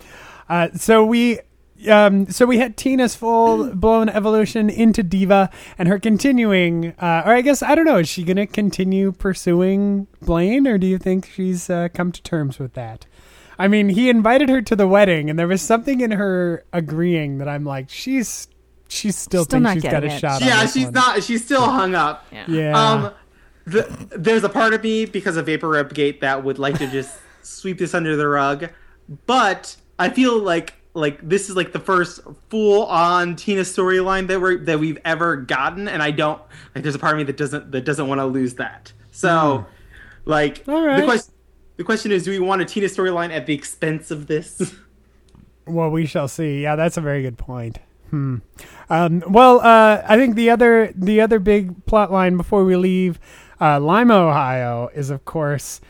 [0.49, 1.39] Uh, so we.
[1.89, 7.33] Um, so we had Tina's full blown evolution into diva, and her continuing, uh, or
[7.33, 7.97] I guess I don't know.
[7.97, 12.23] Is she going to continue pursuing Blaine, or do you think she's uh, come to
[12.23, 13.05] terms with that?
[13.59, 17.39] I mean, he invited her to the wedding, and there was something in her agreeing
[17.39, 18.47] that I'm like, she's
[18.87, 20.19] she's still, Still thinks not she's got a getting it.
[20.19, 20.41] shot.
[20.41, 20.93] on Yeah, this she's one.
[20.93, 21.23] not.
[21.23, 22.25] She's still hung up.
[22.31, 22.45] Yeah.
[22.47, 22.71] Yeah.
[22.91, 23.13] Um,
[23.65, 27.17] the, there's a part of me because of VapoRub Gate that would like to just
[27.41, 28.69] sweep this under the rug,
[29.25, 34.39] but I feel like like this is like the first full on Tina storyline that
[34.39, 36.41] we that we've ever gotten, and I don't
[36.73, 36.83] like.
[36.83, 38.93] There's a part of me that doesn't that doesn't want to lose that.
[39.11, 39.65] So,
[40.25, 40.63] like.
[40.67, 40.99] All right.
[40.99, 41.33] the question
[41.77, 44.75] the question is, do we want a Tina storyline at the expense of this?
[45.67, 46.61] Well, we shall see.
[46.61, 47.79] Yeah, that's a very good point.
[48.11, 48.37] Hmm.
[48.87, 53.19] Um, well, uh, I think the other the other big plot line before we leave
[53.59, 55.81] uh, Lima, Ohio, is of course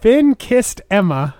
[0.00, 1.34] Finn kissed Emma.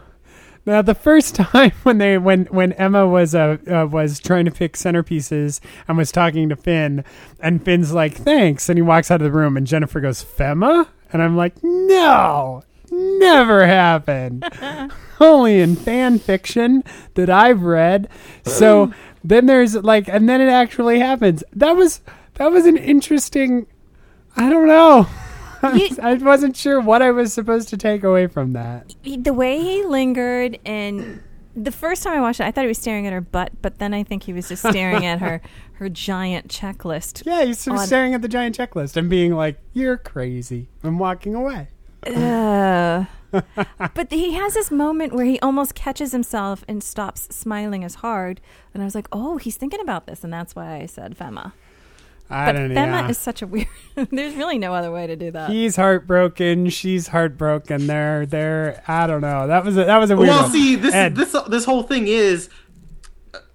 [0.64, 4.50] Now, the first time when they when when Emma was uh, uh was trying to
[4.50, 7.04] pick centerpieces and was talking to Finn,
[7.40, 10.88] and Finn's like, "Thanks," and he walks out of the room, and Jennifer goes, "Femma,"
[11.12, 14.44] and I'm like, "No, never happened."
[15.20, 18.08] only in fan fiction that I've read.
[18.44, 18.92] So
[19.24, 21.42] then there's like, and then it actually happens.
[21.52, 22.00] That was
[22.34, 23.66] that was an interesting.
[24.36, 25.06] I don't know.
[25.62, 28.94] I You- I wasn't sure what I was supposed to take away from that.
[29.04, 31.22] The way he lingered and
[31.54, 33.78] the first time I watched it, I thought he was staring at her butt, but
[33.78, 35.40] then I think he was just staring at her
[35.74, 37.24] her giant checklist.
[37.24, 40.68] Yeah, he's sort of On- staring at the giant checklist and being like, "You're crazy,"
[40.82, 41.68] and walking away.
[42.06, 43.06] Ugh.
[43.94, 48.40] but he has this moment where he almost catches himself and stops smiling as hard.
[48.72, 50.24] And I was like, oh, he's thinking about this.
[50.24, 51.52] And that's why I said Fema.
[52.28, 52.80] I But don't know.
[52.80, 53.08] Fema yeah.
[53.08, 53.68] is such a weird.
[54.10, 55.48] There's really no other way to do that.
[55.50, 56.68] He's heartbroken.
[56.70, 57.86] She's heartbroken.
[57.86, 58.82] They're they're.
[58.88, 59.46] I don't know.
[59.46, 60.28] That was a, that was a weird.
[60.30, 60.50] well, one.
[60.50, 61.14] see, this Ed.
[61.14, 62.48] this this whole thing is,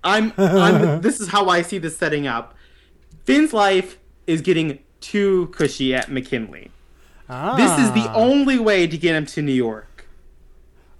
[0.03, 2.55] I'm, I'm this is how I see this setting up.
[3.25, 6.71] Finn's life is getting too cushy at McKinley.
[7.29, 7.55] Ah.
[7.57, 8.13] This is the Ah.
[8.15, 10.05] only way to get him to New York.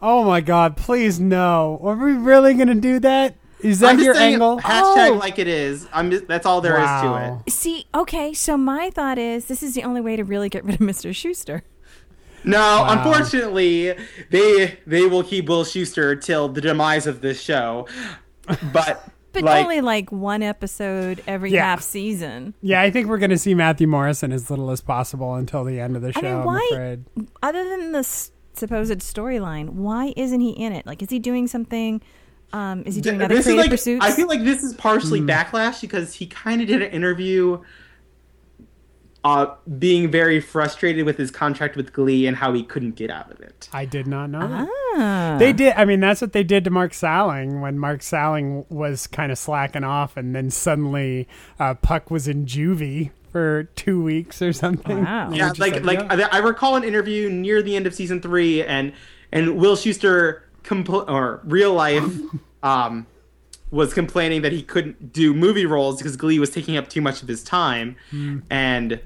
[0.02, 0.76] Oh my God!
[0.76, 1.80] Please no.
[1.84, 3.36] Are we really gonna do that?
[3.64, 4.60] Is that I'm your angle?
[4.60, 5.18] Hashtag Oh.
[5.20, 5.88] like it is.
[5.94, 6.12] I'm.
[6.12, 7.52] Just, that's all there is to it.
[7.52, 10.76] See, okay, so my thought is this is the only way to really get rid
[10.76, 11.12] of Mr.
[11.12, 11.62] Schuester.
[12.44, 13.94] No, unfortunately,
[14.32, 17.88] they they will keep Will Schuester till the demise of this show.
[18.74, 21.64] But, But like, only like one episode every Yeah.
[21.64, 22.54] half season.
[22.62, 25.96] Yeah, I think we're gonna see Matthew Morrison as little as possible until the end
[25.96, 26.22] of the I show.
[26.22, 27.06] mean, I'm why- afraid.
[27.42, 30.86] Other than the supposed storyline, why isn't he in it?
[30.86, 32.02] Like, is he doing something?
[32.54, 34.06] Um, is he doing other this is creative like pursuits?
[34.06, 35.30] I feel like this is partially Hmm.
[35.30, 37.62] backlash because he kind of did an interview
[39.24, 43.32] uh, being very frustrated with his contract with Glee and how he couldn't get out
[43.32, 43.70] of it.
[43.72, 44.68] I did not know that.
[44.98, 45.36] Ah.
[45.38, 45.74] They did.
[45.78, 49.38] I mean, that's what they did to Mark Salling when Mark Salling was kind of
[49.38, 51.28] slacking off, and then suddenly
[51.60, 55.04] uh, Puck was in juvie for two weeks or something.
[55.06, 55.32] Wow.
[55.32, 56.28] Yeah, we're like like yeah.
[56.32, 58.92] I, I recall an interview near the end of season three, and
[59.32, 62.04] and Will Schuester compl- or real life
[62.64, 63.06] um,
[63.70, 67.22] was complaining that he couldn't do movie roles because Glee was taking up too much
[67.22, 68.40] of his time, Hmm.
[68.50, 69.00] and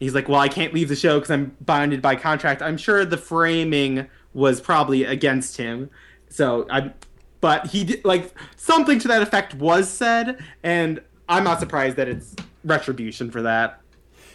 [0.00, 3.04] he's like, "Well, I can't leave the show because I'm bounded by contract." I'm sure
[3.04, 5.90] the framing was probably against him,
[6.28, 6.92] so I.
[7.40, 12.06] But he did like something to that effect was said, and I'm not surprised that
[12.06, 13.80] it's retribution for that.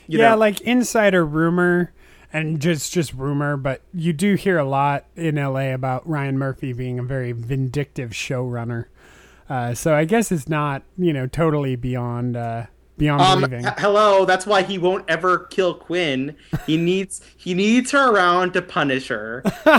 [0.08, 0.38] You yeah, know?
[0.38, 1.94] like insider rumor
[2.34, 6.74] and just just rumor, but you do hear a lot in LA about Ryan Murphy
[6.74, 8.86] being a very vindictive showrunner.
[9.50, 12.66] Uh, so I guess it's not you know totally beyond uh,
[12.98, 13.66] beyond Um, believing.
[13.66, 14.26] h- hello.
[14.26, 16.36] That's why he won't ever kill Quinn.
[16.66, 19.44] He needs he needs her around to punish her.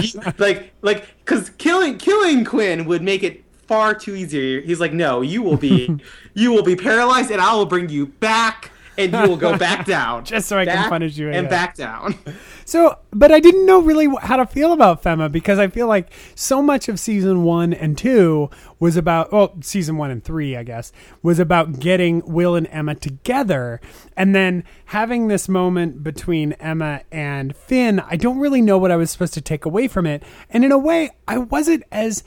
[0.00, 4.60] He- like like because killing killing Quinn would make it far too easier.
[4.60, 5.98] He's like, no, you will be
[6.34, 8.70] you will be paralyzed, and I will bring you back,
[9.04, 12.16] and you will go back down, Just so I can punish you and back down.
[12.64, 16.12] So, but I didn't know really how to feel about Fema because I feel like
[16.36, 18.48] so much of season one and two
[18.78, 22.94] was about, well, season one and three, I guess, was about getting Will and Emma
[22.94, 23.80] together.
[24.16, 28.96] And then having this moment between Emma and Finn, I don't really know what I
[28.96, 30.22] was supposed to take away from it.
[30.48, 32.22] And in a way, I wasn't as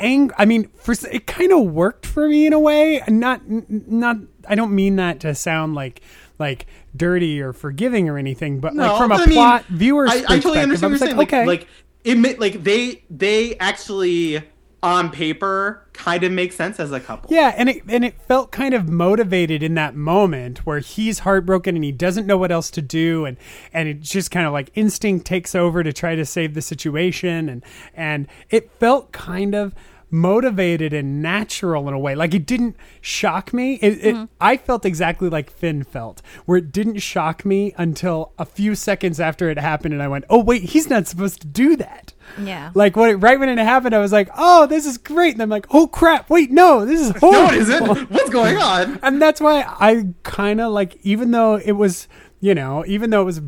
[0.00, 3.02] ang I mean, for it kind of worked for me in a way.
[3.08, 4.16] Not not.
[4.48, 6.00] I don't mean that to sound like
[6.38, 10.14] like dirty or forgiving or anything, but like from a I mean, plot viewer's I,
[10.14, 11.42] I perspective, totally understand was what you're like, saying.
[11.42, 11.68] okay, Like, like
[12.04, 14.42] it like they they actually
[14.82, 17.32] on paper kind of makes sense as a couple.
[17.32, 21.74] yeah, and it and it felt kind of motivated in that moment where he's heartbroken
[21.74, 23.36] and he doesn't know what else to do, and
[23.72, 27.48] and it just kind of like instinct takes over to try to save the situation,
[27.48, 27.64] and
[27.94, 29.74] and it felt kind of
[30.10, 32.14] motivated and natural in a way.
[32.14, 33.74] Like it didn't shock me.
[33.74, 34.24] It, it mm-hmm.
[34.40, 39.20] i felt exactly like finn felt where it didn't shock me until a few seconds
[39.20, 42.12] after it happened and i went oh wait he's not supposed to do that.
[42.40, 42.70] Yeah.
[42.74, 45.34] like when it, right when it happened i was like oh this is great.
[45.34, 46.30] And i'm like oh crap.
[46.30, 48.10] Wait no this is horrible No, is it?
[48.10, 48.98] What's going on?
[49.02, 52.08] and that's why I kind of like, even though it was,
[52.40, 53.40] you know, even though it was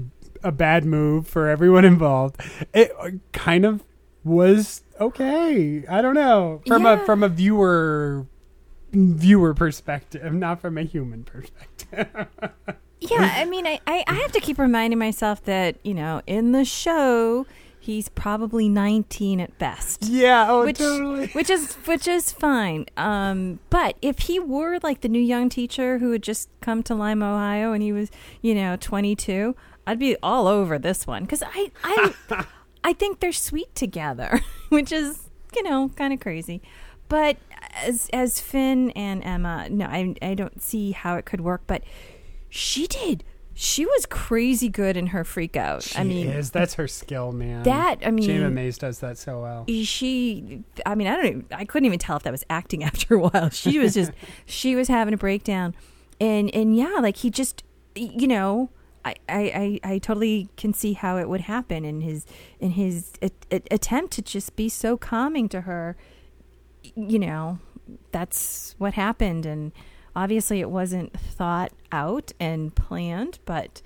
[0.42, 2.40] a bad move for everyone involved,
[2.72, 3.84] it uh, kind of
[4.24, 5.84] was okay.
[5.88, 8.26] I don't know from a from a viewer
[8.92, 12.28] viewer perspective, not from a human perspective.
[13.10, 16.52] Yeah, I mean, I, I, I have to keep reminding myself that, you know, in
[16.52, 17.46] the show,
[17.80, 20.04] he's probably 19 at best.
[20.04, 21.26] yeah, oh, which, totally.
[21.28, 22.86] which is which is fine.
[22.96, 26.94] Um, but if he were like the new young teacher who had just come to
[26.94, 31.42] Lima, Ohio, and he was, you know, 22, I'd be all over this one because
[31.42, 32.46] I I
[32.84, 34.40] I think they're sweet together,
[34.76, 36.62] which is you know kind of crazy.
[37.08, 37.36] But
[37.74, 41.62] as as Finn and Emma, no, I I don't see how it could work.
[41.66, 41.82] But
[42.48, 43.24] she did.
[43.54, 45.82] She was crazy good in her freak out.
[45.82, 47.64] She I mean, is that's her skill, man.
[47.64, 49.64] that I mean, Jayma Mays does that so well.
[49.84, 53.14] she i mean i don't even, i couldn't even tell if that was acting after
[53.14, 54.12] a while she was just
[54.46, 55.74] she was having a breakdown
[56.18, 57.62] and and yeah like he just
[57.94, 58.70] you know
[59.04, 62.24] I, I, I totally can see how it would happen in his
[62.60, 65.96] in his a, a- attempt to just be so calming to her.
[66.94, 67.58] You know
[68.12, 69.44] that's what happened.
[69.44, 69.72] And
[70.14, 73.80] obviously it wasn't thought out and planned but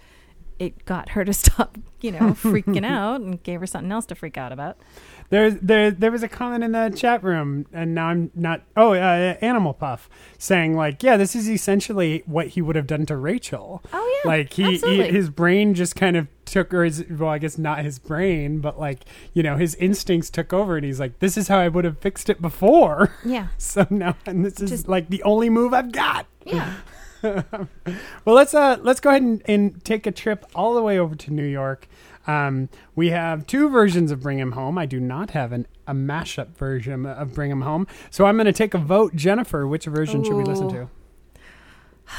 [0.58, 4.14] it got her to stop you know freaking out and gave her something else to
[4.14, 4.76] freak out about
[5.31, 8.62] There, there, there was a comment in the chat room, and now I'm not.
[8.77, 10.09] Oh, uh, Animal Puff
[10.39, 13.83] saying like, yeah, this is essentially what he would have done to Rachel.
[13.93, 17.39] Oh, yeah, like he, he, his brain just kind of took, or his, well, I
[17.39, 19.01] guess not his brain, but like
[19.35, 21.99] you know, his instincts took over, and he's like, this is how I would have
[21.99, 23.12] fixed it before.
[23.24, 26.27] yeah so now, and this is Just- like the only move I've got.
[26.45, 26.74] yeah
[27.22, 31.14] Well, let's uh let's go ahead and, and take a trip all the way over
[31.14, 31.89] to New York.
[32.27, 34.79] Um, we have two versions of Bring Him Home.
[34.79, 38.47] I do not have an, a mashup version of Bring Him Home, so I'm going
[38.47, 39.14] to take a vote.
[39.14, 40.89] Jennifer, which version should we listen to?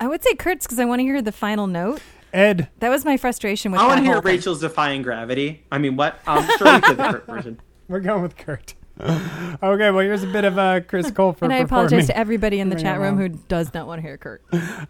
[0.00, 2.02] I would say Kurt's because I want to hear the final note.
[2.32, 4.32] Ed, That was my frustration with I want to hear whole thing.
[4.36, 5.64] Rachel's defying gravity.
[5.72, 6.20] I mean, what?
[6.26, 7.60] Um, sure, we could the Kurt version.
[7.88, 8.74] we're going with Kurt.
[9.00, 12.70] okay, well here's a bit of uh, Chris Colfer And I apologize to everybody in
[12.70, 14.42] the chat room who does not want to hear Kurt.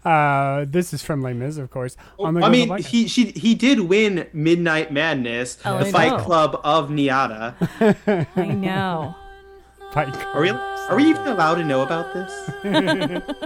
[0.05, 1.97] Uh, this is from Les Mis, of course.
[2.17, 5.91] on the I mean, the he she he did win Midnight Madness, Oh, the I
[5.91, 6.23] Fight know.
[6.23, 8.27] Club of NYADA.
[8.37, 9.15] I know.
[9.93, 12.31] Fight Are we are we even allowed to know about this?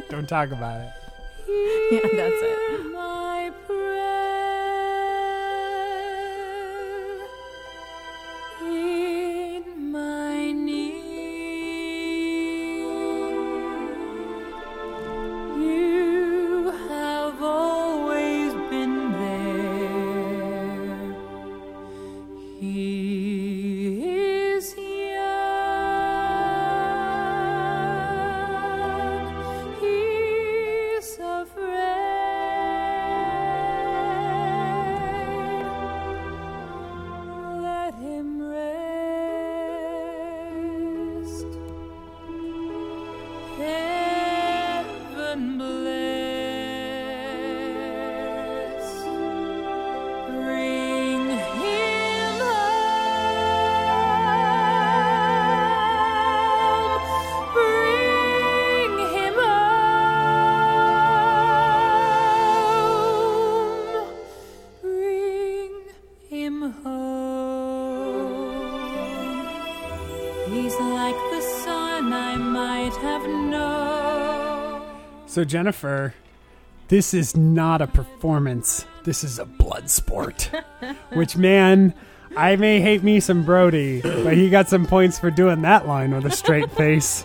[0.10, 0.92] Don't talk about it.
[1.92, 2.92] Yeah, that's it.
[2.94, 3.52] My
[8.62, 10.31] prayer in my
[75.32, 76.14] So, Jennifer,
[76.90, 78.86] this is not a performance.
[79.06, 80.52] This is a blood sport.
[81.14, 81.94] Which, man,
[82.36, 86.14] I may hate me some Brody, but he got some points for doing that line
[86.14, 87.24] with a straight face.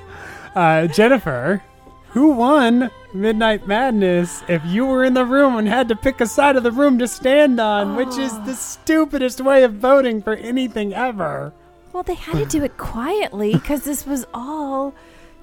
[0.55, 1.65] Uh, Jennifer,
[2.11, 6.27] who won Midnight Madness if you were in the room and had to pick a
[6.27, 10.35] side of the room to stand on, which is the stupidest way of voting for
[10.35, 11.53] anything ever?
[11.93, 14.95] Well, they had to do it quietly because this was all,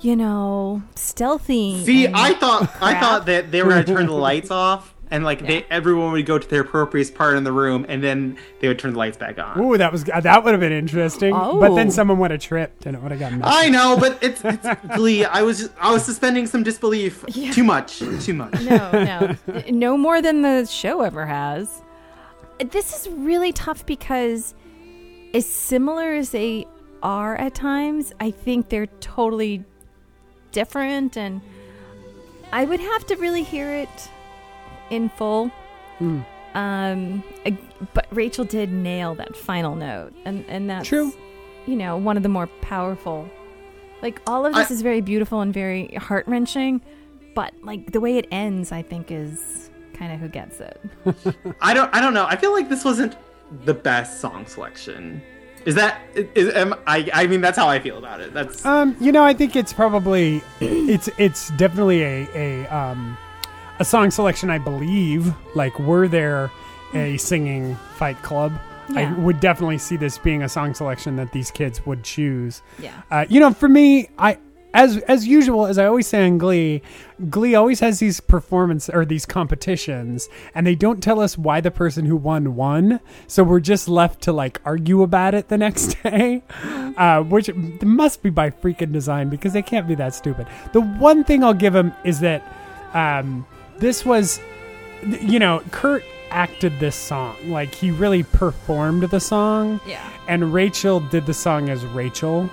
[0.04, 1.84] you know, stealthy.
[1.86, 5.24] See, and- I thought I thought that they were gonna turn the lights off and
[5.24, 8.68] like they everyone would go to their appropriate part in the room and then they
[8.68, 9.60] would turn the lights back on.
[9.62, 11.34] Ooh, that was uh, that would have been interesting.
[11.34, 11.92] But then Oh.
[11.92, 13.42] someone would have tripped and it would have gotten.
[13.44, 15.24] I know, but it's, it's Glee.
[15.26, 17.24] I was I was suspending some disbelief.
[17.54, 18.60] Too much, too much.
[18.62, 19.36] no, no,
[19.70, 21.82] no more than the show ever has.
[22.72, 24.54] This is really tough because,
[25.34, 26.66] as similar as they
[27.02, 29.64] are at times, I think they're totally
[30.54, 31.42] different, and
[32.54, 34.10] I would have to really hear it
[34.90, 35.52] in full.
[36.56, 37.24] Um,
[37.94, 41.12] but Rachel did nail that final note, and and that's True.
[41.66, 43.28] You know, one of the more powerful.
[44.02, 46.82] Like all of this I- is very beautiful and very heart wrenching,
[47.36, 50.80] but like the way it ends, I think is kind of who gets it.
[51.62, 52.26] I don't I don't know.
[52.26, 53.16] I feel like this wasn't
[53.66, 55.22] the best song selection.
[55.66, 58.34] Is that is am I I mean that's how I feel about it.
[58.34, 63.18] That's Um, you know, I think it's probably it's it's definitely a a um
[63.80, 64.50] a song selection.
[64.50, 66.52] I believe, like, were there
[66.94, 68.54] a singing Fight Club,
[68.96, 72.62] I would definitely see this being a song selection that these kids would choose.
[72.80, 73.02] Yeah.
[73.10, 74.38] Uh, you know, for me, I
[74.74, 76.82] as as usual, as I always say in Glee,
[77.30, 81.72] Glee always has these performance or these competitions, and they don't tell us why the
[81.72, 83.00] person who won won.
[83.28, 86.44] So we're just left to like argue about it the next day,
[86.98, 87.54] uh, which
[87.84, 90.48] must be by freaking design because they can't be that stupid.
[90.74, 92.42] The one thing I'll give them is that
[92.94, 93.46] um,
[93.78, 94.40] this was,
[95.22, 100.02] you know, Kurt acted this song like he really performed the song Yeah.
[100.28, 102.50] and Rachel did the song as Rachel.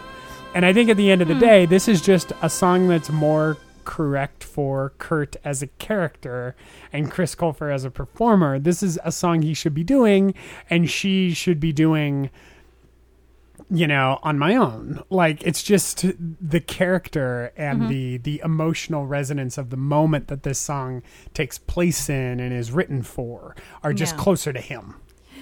[0.55, 1.41] And I think at the end of the hmm.
[1.41, 6.55] day, this is just a song that's more correct for Kurt as a character
[6.93, 8.59] and Chris Colfer as a performer.
[8.59, 10.35] This is a song he should be doing,
[10.69, 12.31] and she should be doing,
[13.71, 15.03] you know, on my own.
[15.09, 16.05] Like it's just
[16.41, 17.89] the character and mm-hmm.
[17.89, 22.73] the the emotional resonance of the moment that this song takes place in and is
[22.73, 24.23] written for are just Yeah.
[24.23, 24.97] closer to him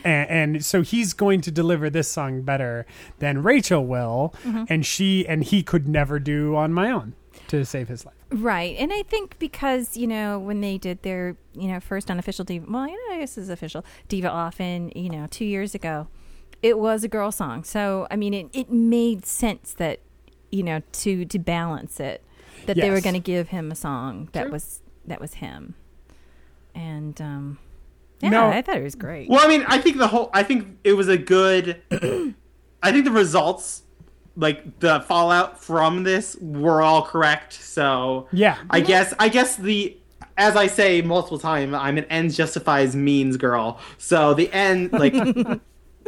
[0.04, 2.86] and, and so he's going to deliver this song better
[3.18, 4.34] than Rachel will,
[4.68, 7.14] and she and he could never do on my own
[7.48, 8.14] to save his life.
[8.30, 8.76] Right.
[8.78, 12.66] And I think because, you know, when they did their, you know, first unofficial Diva,
[12.68, 16.08] well, you know, I guess it's official Diva often you know, two years ago,
[16.62, 17.64] it was a girl song.
[17.64, 20.00] So, I mean, it, it made sense that,
[20.50, 22.22] you know, to, to balance it,
[22.66, 24.52] that they were going to give him a song that True.
[24.52, 25.74] was, that was him.
[26.74, 27.58] And, um,
[28.20, 28.46] yeah, No.
[28.48, 29.28] I thought it was great.
[29.28, 31.80] Well, I mean, I think the whole I think it was a good
[32.82, 33.82] I think the results
[34.36, 37.52] like the fallout from this were all correct.
[37.52, 38.56] So Yeah.
[38.70, 39.96] I guess I guess the
[40.36, 43.80] as I say multiple times, I'm an ends justifies means girl.
[43.98, 45.12] So the end like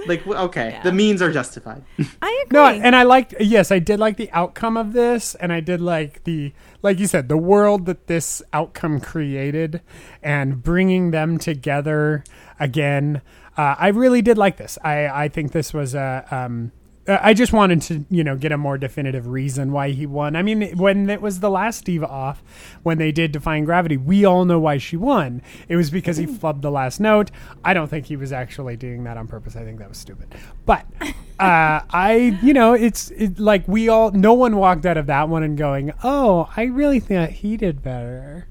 [0.06, 0.82] like okay, Yeah.
[0.82, 1.82] the means are justified.
[2.22, 2.58] I agree.
[2.58, 3.34] No, and I liked.
[3.40, 7.06] Yes, I did like the outcome of this, and I did like the, like you
[7.06, 9.80] said, the world that this outcome created,
[10.22, 12.24] and bringing them together
[12.58, 13.22] again.
[13.56, 14.78] Uh, I really did like this.
[14.84, 16.72] I I think this was a um,
[17.06, 20.36] I just wanted to, you know, get a more definitive reason why he won.
[20.36, 22.42] I mean, when it was the last Diva off,
[22.82, 25.42] when they did Defying Gravity, we all know why she won.
[25.68, 27.30] It was because he flubbed the last note.
[27.64, 29.56] I don't think he was actually doing that on purpose.
[29.56, 30.34] I think that was stupid.
[30.66, 35.06] But uh, I, you know, it's it, like we all, no one walked out of
[35.06, 38.46] that one and going, oh, I really thought he did better.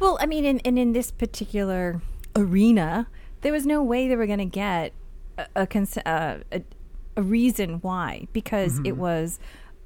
[0.00, 2.02] Well, I mean, in, and in this particular
[2.34, 3.06] arena,
[3.42, 4.92] there was no way they were going to get
[5.38, 6.62] a, a, cons- uh, a
[7.16, 8.86] a reason why because Mm-hmm.
[8.86, 9.38] it was,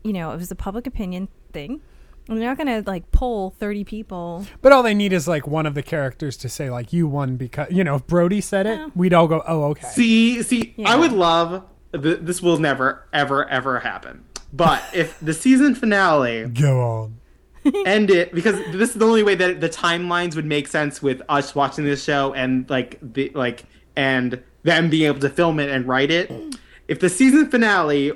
[0.05, 1.81] you know, it was a public opinion thing.
[2.29, 4.45] And they're not going to like poll thirty people.
[4.61, 7.37] But all they need is like one of the characters to say like you won
[7.37, 8.89] because you know if Brody said it, Yeah.
[8.97, 9.87] we'd all go oh okay.
[9.87, 10.91] See, see, Yeah.
[10.93, 11.62] I would love.
[11.93, 14.24] Th- this will never, ever, ever happen.
[14.53, 17.20] But if the season finale Go on.
[17.87, 21.22] end it because this is the only way that the timelines would make sense with
[21.29, 23.64] us watching this show and like the like
[23.97, 26.31] and them being able to film it and write it.
[26.89, 28.12] If the season finale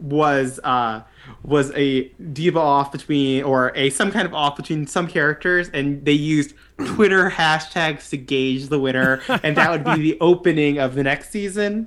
[0.00, 1.02] was uh
[1.42, 6.04] was a diva off between or a some kind of off between some characters and
[6.04, 6.54] they used
[6.86, 11.30] Twitter hashtags to gauge the winner and that would be the opening of the next
[11.30, 11.84] season.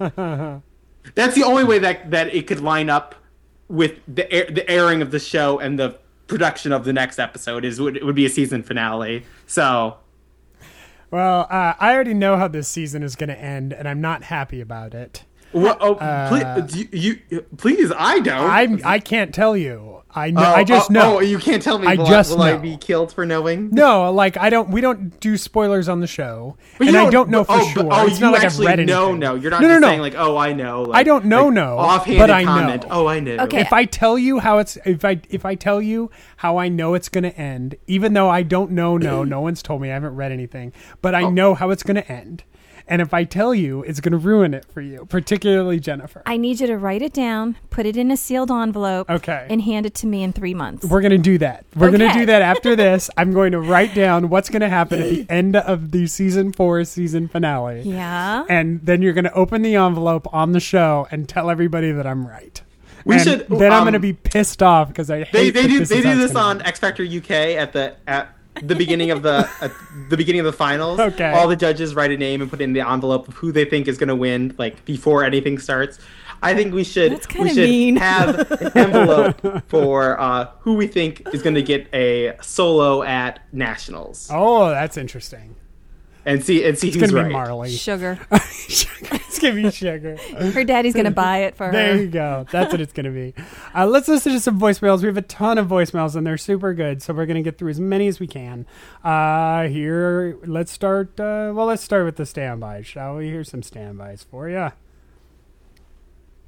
[1.15, 3.15] That's the only way that that it could line up
[3.67, 5.97] with the air, the airing of the show and the
[6.28, 9.26] production of the next episode is would it would be a season finale.
[9.47, 9.97] So
[11.11, 14.24] Well, uh, I already know how this season is going to end, and I'm not
[14.24, 15.24] happy about it.
[15.53, 16.29] Wha- oh, uh,
[16.67, 18.49] please, you, you please I don't.
[18.83, 19.93] I I can't tell you.
[20.15, 20.41] I know.
[20.41, 21.17] Oh, I just oh, oh know.
[21.17, 21.87] Oh, you can't tell me.
[21.87, 23.69] I will just will I be killed for knowing?
[23.71, 24.69] no, like I don't.
[24.69, 27.67] We don't do spoilers on the show, But and you I don't know for oh,
[27.69, 27.83] sure.
[27.83, 29.19] But, oh, it's you not like actually I've read know, anything.
[29.19, 29.35] no.
[29.35, 29.87] You're not no, just no, no.
[29.87, 30.83] saying like, oh, I know.
[30.83, 32.83] Like, I don't know, like, no, offhanded but I comment.
[32.83, 32.89] know.
[32.91, 33.37] Oh, I know.
[33.45, 33.61] Okay.
[33.61, 36.93] if I tell you how it's if I if I tell you how I know
[36.93, 39.89] it's going to end, even though I don't know, no, no one's told me.
[39.89, 41.17] I haven't read anything, but Oh.
[41.17, 42.43] I know how it's going to end.
[42.88, 46.21] And if I tell you, it's going to ruin it for you, particularly Jennifer.
[46.25, 49.47] I need you to write it down, put it in a sealed envelope, Okay.
[49.49, 50.86] and hand it to me in three months.
[50.86, 51.65] We're going to do that.
[51.75, 53.09] We're going to do that after this.
[53.15, 56.51] I'm going to write down what's going to happen at the end of the season
[56.51, 57.81] four season finale.
[57.84, 58.45] yeah.
[58.49, 62.05] And then you're going to open the envelope on the show and tell everybody that
[62.05, 62.61] I'm right.
[63.05, 65.49] We And should- Then I'm um, going to be pissed off because I hate they
[65.49, 66.61] they that do this they do this on.
[66.61, 68.29] X Factor UK at the at
[68.61, 69.71] the beginning of the at
[70.09, 70.99] the beginning of the finals.
[70.99, 71.31] Okay.
[71.31, 73.65] All the judges write a name and put it in the envelope of who they
[73.65, 75.99] think is going to win, like before anything starts.
[76.41, 77.95] I think we should we should mean.
[77.95, 83.39] have an envelope for uh, who we think is going to get a solo at
[83.53, 85.55] nationals Oh, that's interesting.
[86.26, 87.28] And see and see It's who's going to right.
[87.28, 87.71] be Marley.
[87.71, 88.19] Sugar.
[88.32, 90.17] it's going to be sugar.
[90.17, 91.71] Her daddy's going to buy it for her.
[91.71, 92.45] There you go.
[92.51, 93.34] That's what it's going to be.
[93.76, 95.01] Uh, let's listen to some voicemails.
[95.01, 97.01] We have a ton of voicemails, and they're super good.
[97.01, 98.65] So we're going to get through as many as we can.
[99.03, 101.19] Uh, here, let's start.
[101.19, 103.28] Uh, well, let's start with the standbys, shall we?
[103.28, 104.71] Here's some standbys for you.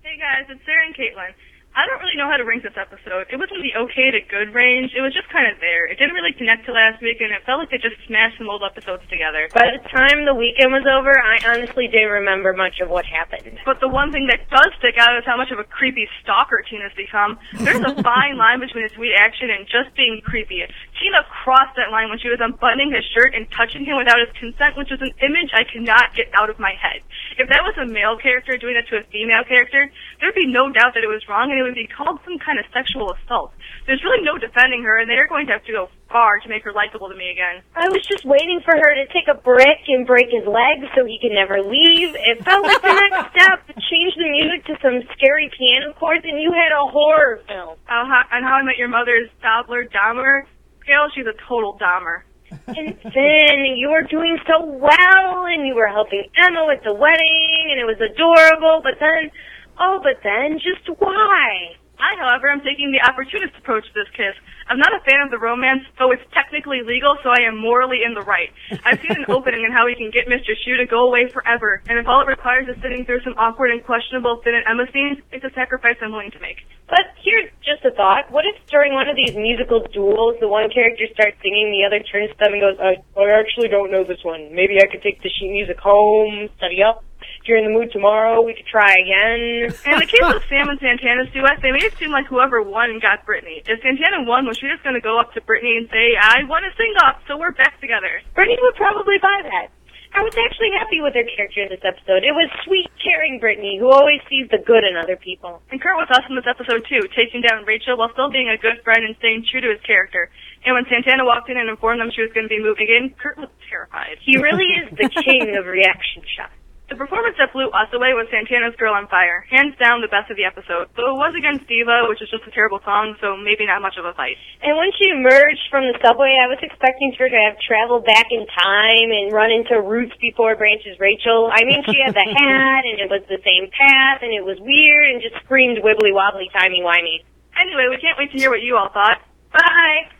[0.04, 1.34] Hey guys, it's Sarah and Caitlin.
[1.76, 3.28] I don't really know how to rank this episode.
[3.28, 4.96] It was in the okay to good range.
[4.96, 5.84] It was just kind of there.
[5.92, 8.48] It didn't really connect to last week, and it felt like they just smashed some
[8.48, 9.52] old episodes together.
[9.52, 13.60] By the time the weekend was over, I honestly didn't remember much of what happened.
[13.68, 16.64] But the one thing that does stick out is how much of a creepy stalker
[16.64, 17.36] Tina's become.
[17.60, 20.64] There's a fine line between sweet action and just being creepy.
[20.96, 24.32] Tina crossed that line when she was unbuttoning his shirt and touching him without his
[24.40, 27.04] consent, which is an image I cannot get out of my head.
[27.36, 30.72] If that was a male character doing that to a female character, there'd be no
[30.72, 33.52] doubt that it was wrong and it would be called some kind of sexual assault.
[33.88, 36.64] There's really no defending her, and they're going to have to go far to make
[36.64, 37.62] her likable to me again.
[37.76, 41.06] I was just waiting for her to take a brick and break his leg so
[41.06, 42.16] he could never leave.
[42.18, 43.62] It felt like the next step.
[43.78, 47.78] Change the music to some scary piano chords, and you had a horror film.
[47.86, 50.50] Uh, how, and How I Met Your Mother's Dobler Dahmer.
[50.88, 52.26] Gail, she's a total Dahmer.
[52.68, 57.68] And then you were doing so well, and you were helping Emma with the wedding,
[57.72, 58.82] and it was adorable.
[58.82, 59.32] But then,
[59.80, 61.76] oh, but then, just why?
[62.00, 64.36] I, however, am taking the opportunist approach to this kiss.
[64.68, 68.02] I'm not a fan of the romance, though it's technically legal, so I am morally
[68.04, 68.52] in the right.
[68.84, 70.58] I've seen an opening in how we can get Mr.
[70.66, 73.72] Shu to go away forever, and if all it requires is sitting through some awkward
[73.72, 76.66] and questionable Finn and Emma scenes, it's a sacrifice I'm willing to make.
[76.90, 78.30] But here's just a thought.
[78.30, 82.02] What if during one of these musical duels, the one character starts singing, the other
[82.04, 84.54] turns to them and goes, I, I actually don't know this one.
[84.54, 87.06] Maybe I could take the sheet music home, study up.
[87.46, 89.70] If you're in the mood tomorrow, we could try again.
[89.86, 92.98] In the case of Sam and Santana's duet, they made it seem like whoever won
[92.98, 93.62] got Brittany.
[93.62, 96.42] If Santana won, was she just going to go up to Brittany and say, I
[96.50, 98.26] want to sing off, so we're back together?
[98.34, 99.70] Brittany would probably buy that.
[100.18, 102.26] I was actually happy with her character in this episode.
[102.26, 105.62] It was sweet, caring Brittany, who always sees the good in other people.
[105.70, 108.58] And Kurt was awesome in this episode too, taking down Rachel while still being a
[108.58, 110.34] good friend and staying true to his character.
[110.66, 113.14] And when Santana walked in and informed them she was going to be moving in,
[113.22, 114.18] Kurt was terrified.
[114.26, 116.58] He really is the king of reaction shots.
[116.86, 119.42] The performance that blew us away was Santana's Girl on Fire.
[119.50, 120.86] Hands down the best of the episode.
[120.94, 123.98] Though it was against Diva, which is just a terrible song, so maybe not much
[123.98, 124.38] of a fight.
[124.62, 128.30] And when she emerged from the subway, I was expecting her to have traveled back
[128.30, 131.50] in time and run into Roots before Branches Rachel.
[131.50, 134.62] I mean, she had the hat, and it was the same path, and it was
[134.62, 137.26] weird, and just screamed wibbly wobbly, timey wimey.
[137.58, 139.26] Anyway, we can't wait to hear what you all thought.
[139.50, 140.14] Bye!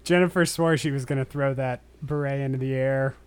[0.00, 3.20] Jennifer swore she was going to throw that beret into the air.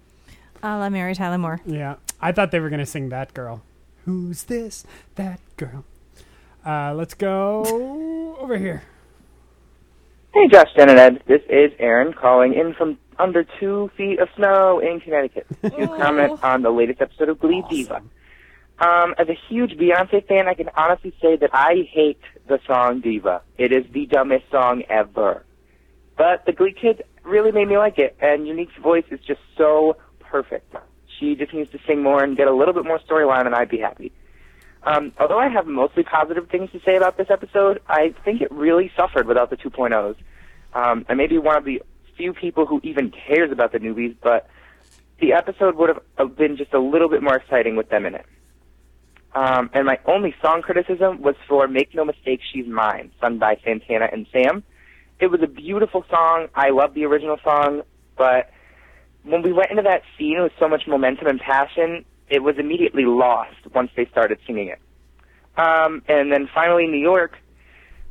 [0.61, 1.61] A la Mary Tyler Moore.
[1.65, 3.61] Yeah, I thought they were going to sing that girl.
[4.05, 4.85] Who's this?
[5.15, 5.85] That girl.
[6.65, 8.83] Uh, let's go over here.
[10.33, 11.23] Hey, Josh, Jen, and Ed.
[11.27, 16.43] This is Aaron calling in from under two feet of snow in Connecticut to comment
[16.43, 18.01] on the latest episode of Glee Diva.
[18.79, 23.01] Um, as a huge Beyonce fan, I can honestly say that I hate the song
[23.01, 23.41] Diva.
[23.57, 25.43] It is the dumbest song ever.
[26.17, 29.97] But the Glee kids really made me like it, and Unique's voice is just so
[30.29, 30.75] perfect.
[31.19, 33.69] She just needs to sing more and get a little bit more storyline, and I'd
[33.69, 34.11] be happy.
[34.83, 38.51] Um, although I have mostly positive things to say about this episode, I think it
[38.51, 40.15] really suffered without the 2.0s.
[40.73, 41.81] Um, I may be one of the
[42.15, 44.47] few people who even cares about the newbies, but
[45.19, 48.15] the episode would have uh, been just a little bit more exciting with them in
[48.15, 48.25] it.
[49.33, 53.57] Um, and my only song criticism was for Make No Mistake, She's Mine, sung by
[53.63, 54.63] Santana and Sam.
[55.19, 56.47] It was a beautiful song.
[56.55, 57.83] I love the original song,
[58.17, 58.49] but
[59.29, 63.05] when we went into that scene with so much momentum and passion, it was immediately
[63.05, 64.79] lost once they started singing it.
[65.57, 67.37] Um, and then finally, in New York,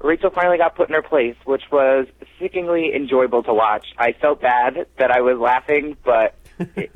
[0.01, 2.07] Rachel finally got put in her place, which was
[2.39, 3.87] sickeningly enjoyable to watch.
[3.99, 6.35] I felt bad that I was laughing, but
[6.77, 6.91] it,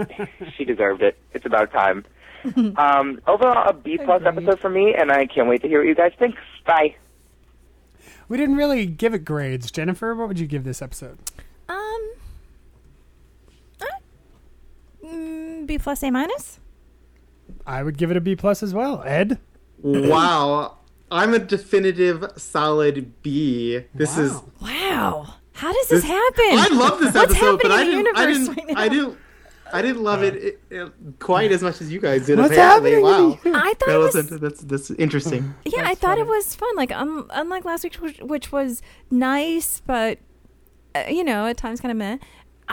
[0.57, 1.19] she deserved it.
[1.33, 2.05] It's about time.
[2.77, 5.87] Um, overall, a B plus episode for me, and I can't wait to hear what
[5.87, 6.35] you guys think.
[6.67, 6.97] Bye.
[8.29, 9.71] We didn't really give it grades.
[9.71, 11.19] Jennifer, what would you give this episode?
[11.69, 12.13] Um,
[13.81, 13.87] uh,
[15.05, 16.59] mm, B plus A minus.
[17.67, 19.03] I would give it a B plus as well.
[19.05, 19.39] Ed?
[19.83, 20.79] Wow.
[21.11, 23.81] I'm a definitive solid B.
[23.95, 26.45] This is Wow, how does this, This- happen?
[26.51, 28.75] I love this What's episode, but I happening in didn't, the I universe didn't, right
[28.77, 28.81] now?
[28.81, 29.19] I didn't,
[29.75, 32.39] I didn't love it, it, it quite as much as you guys did.
[32.39, 33.39] What's apparently, happening wow.
[33.55, 35.55] I thought That it was was that's that's interesting.
[35.67, 36.75] Yeah, I thought it was fun.
[36.77, 40.19] Like um, unlike last week, which, which was nice, but
[40.95, 42.17] uh, you know, at times kind of meh.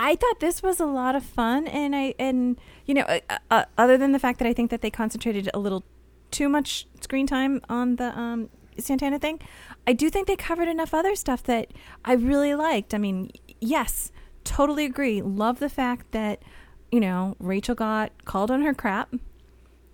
[0.02, 3.64] I thought this was a lot of fun, and I and you know, uh, uh,
[3.76, 5.84] other than the fact that I think that they concentrated a little
[6.30, 8.48] too much screen time on the um,
[8.78, 9.40] Santana thing,
[9.86, 12.94] I do think they covered enough other stuff that I really liked.
[12.94, 13.30] I mean,
[13.60, 14.10] yes,
[14.42, 15.20] totally agree.
[15.20, 16.42] Love the fact that
[16.90, 19.14] you know Rachel got called on her crap.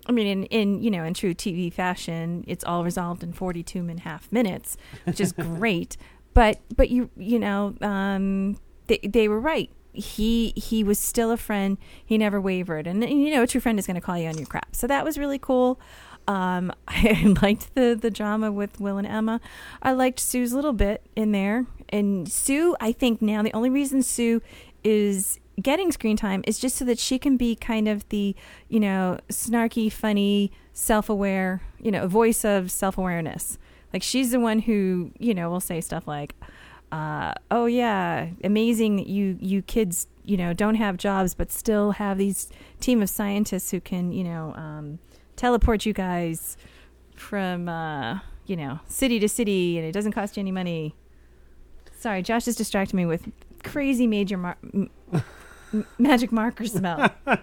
[0.09, 3.81] I mean, in, in you know, in true TV fashion, it's all resolved in 42
[3.81, 5.97] and a half minutes, which is great.
[6.33, 9.69] But but you you know, um, they they were right.
[9.97, 11.79] He he was still a friend.
[12.05, 14.37] He never wavered, and, you know, a true friend is going to call you on
[14.37, 14.75] your crap.
[14.75, 15.81] So that was really cool.
[16.29, 19.41] Um, I liked the the drama with Will and Emma.
[19.83, 22.77] I liked Sue's little bit in there, and Sue.
[22.81, 24.43] I think now the only reason Sue
[24.85, 28.35] is getting screen time is just so that she can be kind of the
[28.69, 33.59] you know snarky, funny, self-aware, you know, voice of self-awareness.
[33.93, 36.35] Like she's the one who you know will say stuff like,
[36.93, 41.93] uh, "Oh yeah, amazing that you you kids you know don't have jobs but still
[41.93, 42.49] have these
[42.80, 44.99] team of scientists who can you know um,
[45.37, 46.57] teleport you guys
[47.14, 50.95] from uh, you know city to city and it doesn't cost you any money."
[51.99, 53.28] Sorry, Josh is distracting me with
[53.64, 54.91] crazy major mar- m-
[55.72, 57.11] m- magic marker smell.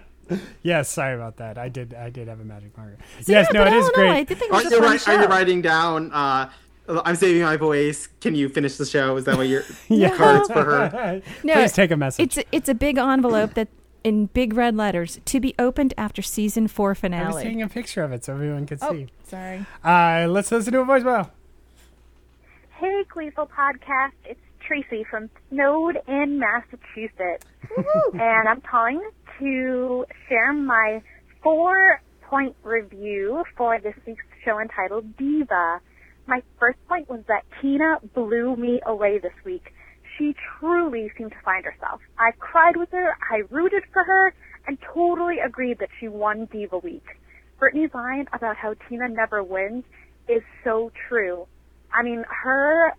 [0.62, 1.58] Yes, sorry about that.
[1.58, 2.96] I did I did have a magic marker.
[3.20, 4.10] So, yes, yeah, no, it is all great.
[4.10, 6.10] I think it Are a you, fun wri- are you writing down?
[6.12, 6.50] Uh,
[6.88, 8.08] I'm saving my voice.
[8.20, 9.16] Can you finish the show?
[9.16, 10.14] Is that what your Yeah.
[10.16, 11.22] cards for her?
[11.44, 12.24] No, Please take a message.
[12.24, 13.68] It's a, it's a big envelope that
[14.02, 17.22] in big red letters to be opened after season four finale.
[17.24, 17.44] I was finale.
[17.46, 19.06] taking a picture of it so everyone could oh, see.
[19.24, 19.64] sorry.
[19.82, 21.30] Uh, let's listen to a voicemail.
[22.76, 24.12] Hey, Gleeful Podcast.
[24.26, 27.46] It's Tracy from Snowed in Massachusetts.
[28.12, 29.00] and I'm calling
[29.38, 31.02] to share my
[31.42, 35.80] four point review for this week's show entitled Diva.
[36.26, 39.72] My first point was that Tina blew me away this week.
[40.16, 42.00] She truly seemed to find herself.
[42.18, 44.32] I cried with her, I rooted for her,
[44.66, 47.04] and totally agreed that she won Diva Week.
[47.58, 49.84] Brittany's line about how Tina never wins
[50.28, 51.46] is so true.
[51.92, 52.92] I mean, her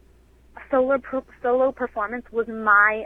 [0.70, 3.06] solo per- solo performance was my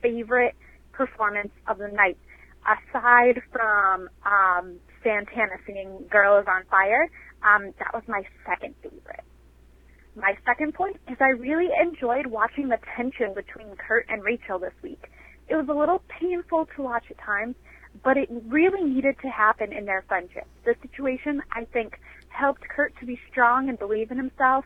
[0.00, 0.54] favorite
[0.92, 2.18] performance of the night.
[2.64, 7.08] Aside from um, Santana singing "Girl Is on Fire,"
[7.42, 9.24] um, that was my second favorite.
[10.16, 14.72] My second point is I really enjoyed watching the tension between Kurt and Rachel this
[14.82, 15.10] week.
[15.46, 17.54] It was a little painful to watch at times,
[18.02, 20.46] but it really needed to happen in their friendship.
[20.64, 24.64] The situation, I think, helped Kurt to be strong and believe in himself,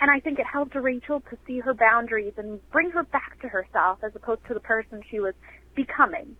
[0.00, 3.48] and I think it helped Rachel to see her boundaries and bring her back to
[3.48, 5.34] herself as opposed to the person she was
[5.74, 6.36] becoming.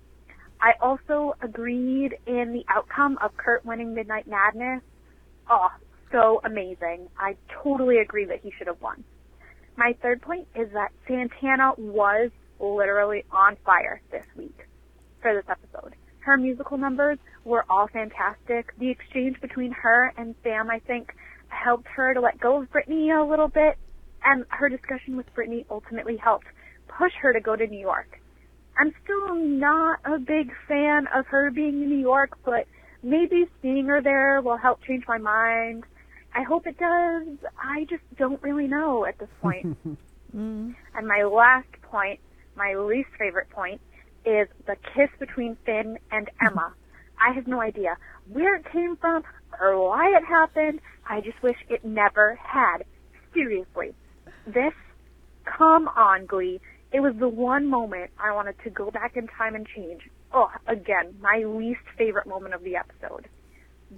[0.61, 4.82] I also agreed in the outcome of Kurt winning Midnight Madness.
[5.50, 5.68] Oh,
[6.14, 7.08] so amazing.
[7.18, 9.02] I totally agree that he should have won.
[9.76, 14.56] My third point is that Santana was literally on fire this week
[15.20, 15.96] for this episode.
[16.20, 18.72] Her musical numbers were all fantastic.
[18.78, 21.12] The exchange between her and Sam, I think,
[21.48, 23.76] helped her to let go of Brittany a little bit,
[24.24, 26.46] and her discussion with Brittany ultimately helped
[26.86, 28.20] push her to go to New York.
[28.78, 32.66] I'm still not a big fan of her being in New York, but
[33.02, 35.84] maybe seeing her there will help change my mind.
[36.35, 37.39] I hope it does.
[37.62, 39.76] I just don't really know at this point.
[40.35, 40.72] Mm-hmm.
[40.97, 42.18] And my last point,
[42.57, 43.80] my least favorite point,
[44.26, 46.74] is the kiss between Finn and Emma.
[47.24, 47.97] I have no idea
[48.28, 49.22] where it came from
[49.61, 50.80] or why it happened.
[51.09, 52.78] I just wish it never had.
[53.32, 53.95] Seriously.
[54.47, 54.72] This,
[55.45, 56.61] come on, Glee.
[56.93, 60.03] It was the one moment I wanted to go back in time and change.
[60.32, 63.28] Oh, again, my least favorite moment of the episode.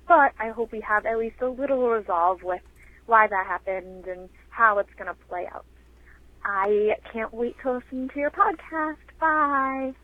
[0.07, 2.63] But I hope we have at least a little resolve with
[3.07, 5.65] why that happened and how it's going to play out.
[6.45, 8.97] I can't wait to listen to your podcast.
[9.21, 9.95] Bye.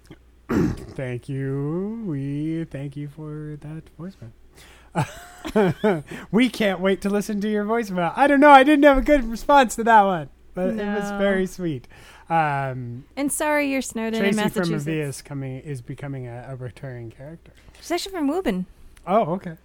[0.94, 2.04] Thank you.
[2.06, 4.32] We thank you for that voicemail.
[6.30, 8.12] we can't wait to listen to your voicemail.
[8.14, 8.50] I don't know.
[8.50, 11.88] I didn't have a good response to that one, but it was very sweet.
[12.28, 14.82] Um, And sorry, you're Snowden in Tracy from Massachusetts.
[14.86, 17.52] Avia is coming is becoming a, a recurring character.
[17.78, 18.66] She's actually from Woburn.
[19.06, 19.56] Oh, okay.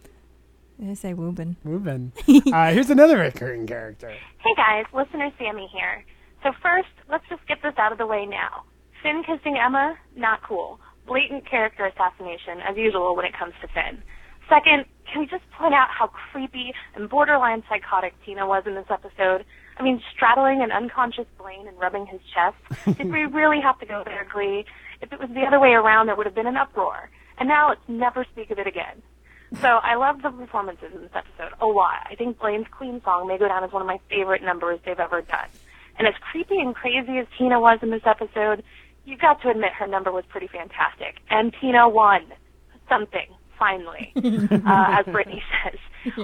[0.83, 1.57] I say Woburn.
[1.63, 2.11] Moving.
[2.53, 4.09] uh, here's another recurring character.
[4.09, 6.05] Hey guys, listener Sammy here.
[6.43, 8.63] So first, let's just get this out of the way now.
[9.01, 10.79] Finn kissing Emma, not cool.
[11.07, 14.03] Blatant character assassination, as usual when it comes to Finn.
[14.49, 18.85] Second, can we just point out how creepy and borderline psychotic Tina was in this
[18.89, 19.45] episode?
[19.77, 22.57] I mean, straddling an unconscious Blaine and rubbing his chest.
[22.97, 24.65] Did we really have to go there, Glee?
[25.01, 27.09] If it was the other way around, there would have been an uproar.
[27.39, 29.01] And now let's never speak of it again.
[29.61, 32.05] So I love the performances in this episode a lot.
[32.09, 34.99] I think Blaine's Queen song may go down as one of my favorite numbers they've
[34.99, 35.47] ever done.
[35.97, 38.63] And as creepy and crazy as Tina was in this episode,
[39.05, 41.15] you've got to admit her number was pretty fantastic.
[41.29, 42.25] And Tina won
[42.89, 43.27] something,
[43.57, 45.79] finally, uh, as Brittany says.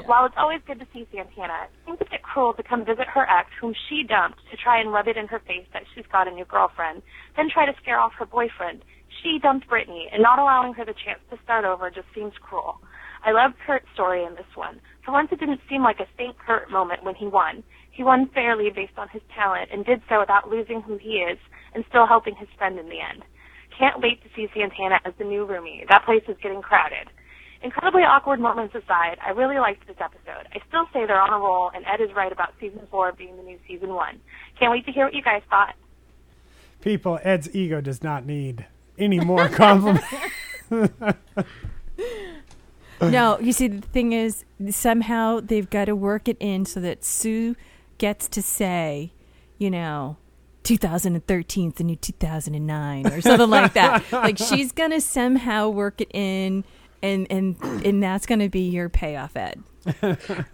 [0.06, 3.08] While it's always good to see Santana, it seems a bit cruel to come visit
[3.08, 6.06] her ex, whom she dumped, to try and rub it in her face that she's
[6.12, 7.02] got a new girlfriend,
[7.36, 8.84] then try to scare off her boyfriend.
[9.22, 12.80] She dumped Brittany, and not allowing her the chance to start over just seems cruel.
[13.26, 14.80] I loved Kurt's story in this one.
[15.06, 16.38] For once, it didn't seem like a St.
[16.38, 17.64] Kurt moment when he won.
[17.92, 21.38] He won fairly based on his talent and did so without losing who he is
[21.74, 23.24] and still helping his friend in the end.
[23.78, 25.88] Can't wait to see Santana as the new roomie.
[25.90, 27.10] That place is getting crowded.
[27.64, 30.48] Incredibly awkward moments aside, I really liked this episode.
[30.54, 33.38] I still say they're on a roll, and Ed is right about season four being
[33.38, 34.20] the new season one.
[34.60, 35.76] Can't wait to hear what you guys thought.
[36.82, 38.66] People, Ed's ego does not need
[38.98, 40.04] any more compliments.
[43.10, 47.04] no, you see, the thing is, somehow they've got to work it in so that
[47.04, 47.56] Sue
[47.98, 49.12] gets to say,
[49.58, 50.18] you know,
[50.64, 54.12] 2013 is the new 2009 or something like that.
[54.12, 56.64] Like she's gonna somehow work it in,
[57.02, 59.62] and and and that's gonna be your payoff, Ed.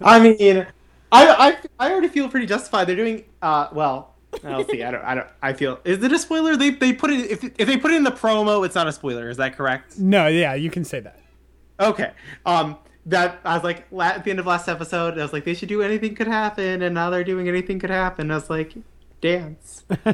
[0.01, 0.65] I mean,
[1.11, 2.85] I, I I already feel pretty justified.
[2.85, 4.15] They're doing uh well.
[4.43, 4.83] I'll see.
[4.83, 5.03] I don't.
[5.03, 5.27] I don't.
[5.41, 5.79] I feel.
[5.83, 6.55] Is it a spoiler?
[6.55, 7.31] They they put it.
[7.31, 9.29] If if they put it in the promo, it's not a spoiler.
[9.29, 9.97] Is that correct?
[9.97, 11.19] no, yeah, you can say that.
[11.79, 12.11] Okay.
[12.45, 12.77] Um.
[13.05, 15.17] That I was like at the end of last episode.
[15.17, 17.89] I was like, they should do anything could happen, and now they're doing anything could
[17.89, 18.29] happen.
[18.29, 18.73] I was like,
[19.21, 19.83] dance.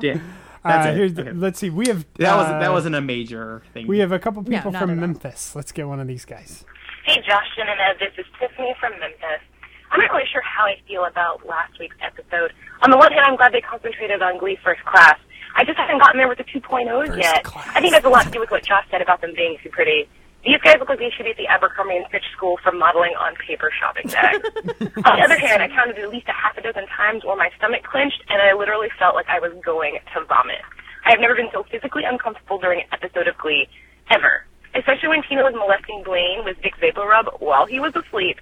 [0.00, 0.18] Yeah.
[0.62, 0.96] That's Uh, it.
[0.96, 1.32] here's Okay.
[1.32, 1.70] let's see.
[1.70, 3.86] We have That was uh, that wasn't a major thing.
[3.86, 4.98] We have a couple people not from.
[5.00, 5.54] Memphis.
[5.56, 6.64] Let's get one of these guys.
[7.04, 9.42] Hey, Justin and Ed, this is Tiffany from Memphis.
[9.90, 12.52] I'm not really sure how I feel about last week's episode.
[12.82, 15.18] On the one hand, I'm glad they concentrated on Glee First Class.
[15.54, 17.44] I just haven't gotten there with the 2.0s First yet.
[17.44, 17.68] Class.
[17.74, 19.68] I think that's a lot to do with what Josh said about them being too
[19.70, 20.08] pretty.
[20.44, 23.16] These guys look like they should be at the Abercrombie and Fitch School for modeling
[23.16, 24.44] on paper shopping bags.
[25.08, 27.48] on the other hand, I counted at least a half a dozen times where my
[27.56, 30.60] stomach clenched and I literally felt like I was going to vomit.
[31.08, 33.68] I have never been so physically uncomfortable during an episode of Glee,
[34.10, 34.44] ever.
[34.74, 38.36] Especially when Tina was molesting Blaine with Dick VapoRub while he was asleep.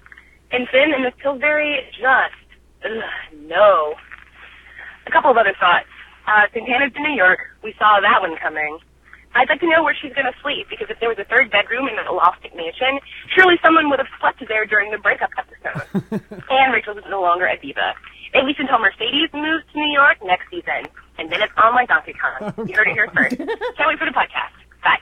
[0.51, 2.43] And Finn and Miss Pillsbury just,
[2.83, 3.03] ugh,
[3.47, 3.95] no.
[5.07, 5.87] A couple of other thoughts.
[6.27, 7.39] Uh, Santana's in New York.
[7.63, 8.79] We saw that one coming.
[9.35, 11.51] I'd like to know where she's going to sleep because if there was a third
[11.51, 12.99] bedroom in the Lost Mansion,
[13.35, 15.89] surely someone would have slept there during the breakup episode.
[16.51, 17.95] and Rachel is no longer a diva.
[18.35, 20.89] At least until Mercedes moves to New York next season.
[21.19, 22.53] And then it's on like Donkey Kong.
[22.69, 23.37] You heard it here first.
[23.37, 24.53] Can't wait for the podcast.
[24.83, 24.99] Bye.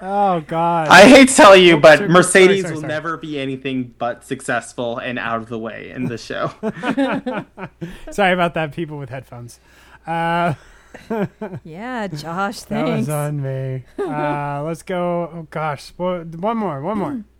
[0.00, 0.88] Oh God.
[0.88, 2.92] I hate to tell you, Oops, but sorry, Mercedes sorry, will sorry.
[2.92, 6.48] never be anything but successful and out of the way in the show.
[8.10, 9.60] Sorry about that, people with headphones.
[10.06, 10.54] Uh,
[11.64, 13.84] Yeah, Josh, that was on me.
[13.98, 15.30] Uh, let's go.
[15.32, 17.24] Oh gosh, one more, one more.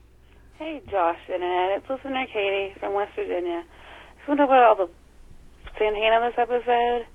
[0.59, 1.79] Hey, Josh and Ed.
[1.79, 3.65] It's listener Katie from West Virginia.
[4.19, 4.93] Just want to talk about all the
[5.79, 7.07] Santana this episode.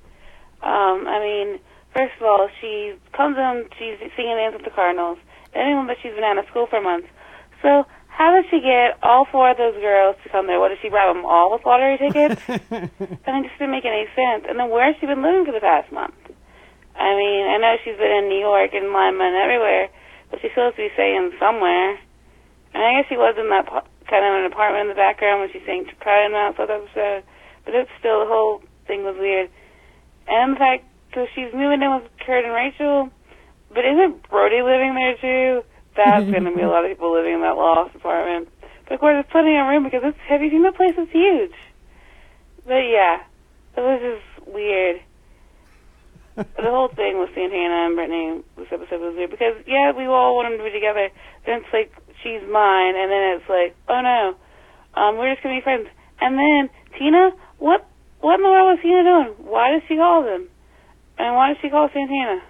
[0.63, 1.59] Um, I mean,
[1.93, 5.19] first of all, she comes in, she's singing Dance with the Cardinals.
[5.53, 7.07] Anyone but she's been out of school for months.
[7.61, 10.55] So, how did she get all four of those girls to come there?
[10.55, 12.39] What, did she bribe them all with lottery tickets?
[12.47, 14.47] I mean, it just didn't make any sense.
[14.47, 16.15] And then where's she been living for the past month?
[16.95, 19.91] I mean, I know she's been in New York and Lima and everywhere,
[20.31, 21.99] but she's supposed to be staying somewhere.
[22.71, 23.67] And I guess she was in that
[24.07, 27.27] kind of an apartment in the background when she sang to Pride and that episode.
[27.67, 29.51] But it's still, the whole thing was weird.
[30.31, 30.87] And the fact
[31.19, 33.11] that she's moving in with Kurt and Rachel,
[33.75, 35.67] but isn't Brody living there too?
[35.95, 38.49] That's going to be a lot of people living in that lost apartment.
[38.85, 40.93] But of course, it's plenty of room because it's, have you seen the place?
[40.97, 41.55] It's huge.
[42.65, 43.23] But yeah,
[43.77, 45.01] it was just weird.
[46.35, 50.35] the whole thing with Santana and Brittany this episode was weird because yeah, we all
[50.35, 51.07] want them to be together.
[51.47, 54.35] Then it's like she's mine, and then it's like, oh no,
[54.99, 55.87] um, we're just gonna be friends.
[56.19, 56.67] And then
[56.99, 57.87] Tina, what
[58.19, 59.47] what in the world was Tina doing?
[59.47, 60.51] Why did she call them?
[61.17, 62.43] And why did she call Santana?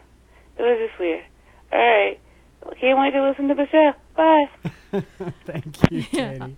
[0.57, 1.21] It was just weird.
[1.69, 2.17] All right,
[2.79, 3.93] can't wait to listen to the show.
[4.15, 5.01] Bye.
[5.45, 6.55] Thank you, Katie.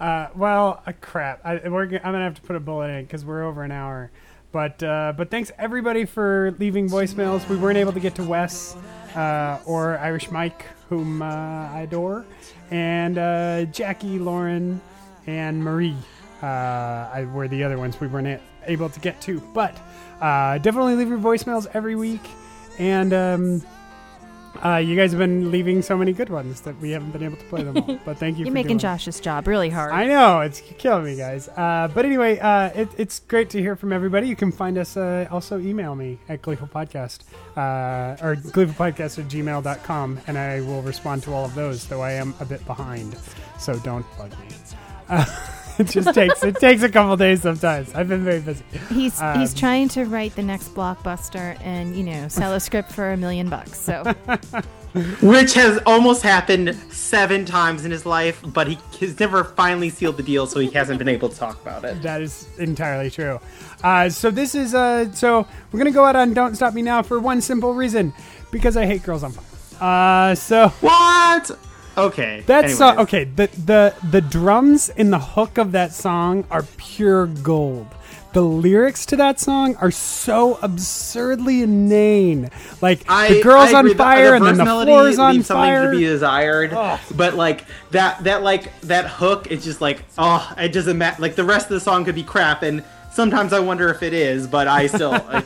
[0.00, 1.40] Uh, well, uh, crap.
[1.44, 3.62] I, we're, g- I'm gonna have to put a bullet in it because we're over
[3.64, 4.10] an hour.
[4.52, 7.48] But uh, but thanks everybody for leaving voicemails.
[7.48, 8.76] We weren't able to get to Wes
[9.16, 12.26] uh, or Irish Mike, whom uh, I adore,
[12.70, 14.80] and uh, Jackie, Lauren,
[15.26, 15.96] and Marie.
[16.42, 19.40] Uh, I were the other ones we weren't able to get to.
[19.54, 19.76] But
[20.20, 22.20] uh, definitely leave your voicemails every week.
[22.78, 23.62] And um,
[24.64, 27.36] uh, you guys have been leaving so many good ones that we haven't been able
[27.36, 27.98] to play them all.
[28.04, 28.44] But thank you.
[28.44, 28.82] You're for making doing it.
[28.82, 29.92] Josh's job really hard.
[29.92, 31.48] I know it's killing me, guys.
[31.48, 34.28] Uh, but anyway, uh, it, it's great to hear from everybody.
[34.28, 34.96] You can find us.
[34.96, 37.20] Uh, also, email me at Gleeful Podcast
[37.56, 41.86] uh, or gleefulpodcast at gmail.com, and I will respond to all of those.
[41.86, 43.16] Though I am a bit behind,
[43.58, 44.46] so don't bug me.
[45.78, 47.94] It just takes it takes a couple days sometimes.
[47.94, 48.64] I've been very busy.
[48.88, 52.92] He's Um, he's trying to write the next blockbuster and you know sell a script
[52.92, 53.78] for a million bucks.
[53.80, 54.02] So
[55.22, 60.18] Which has almost happened seven times in his life, but he has never finally sealed
[60.18, 62.02] the deal, so he hasn't been able to talk about it.
[62.02, 63.40] That is entirely true.
[63.82, 67.02] Uh, so this is uh, so we're gonna go out on "Don't Stop Me Now"
[67.02, 68.12] for one simple reason,
[68.50, 69.44] because I hate girls on fire.
[69.80, 71.50] Uh, so what?
[71.96, 72.42] Okay.
[72.46, 73.02] That's uh, anyways.
[73.04, 73.24] okay.
[73.24, 77.86] The the the drums in the hook of that song are pure gold.
[78.32, 82.48] The lyrics to that song are so absurdly inane.
[82.80, 83.92] Like I, the girl's I on agree.
[83.92, 85.92] The- fire the and then the melody floor's on leaves something fire.
[85.92, 86.70] to be desired.
[87.14, 91.20] But like that, that like that hook, it's just like oh, it doesn't matter.
[91.20, 92.82] Like the rest of the song could be crap, and
[93.12, 94.46] sometimes I wonder if it is.
[94.46, 95.44] But I still, I,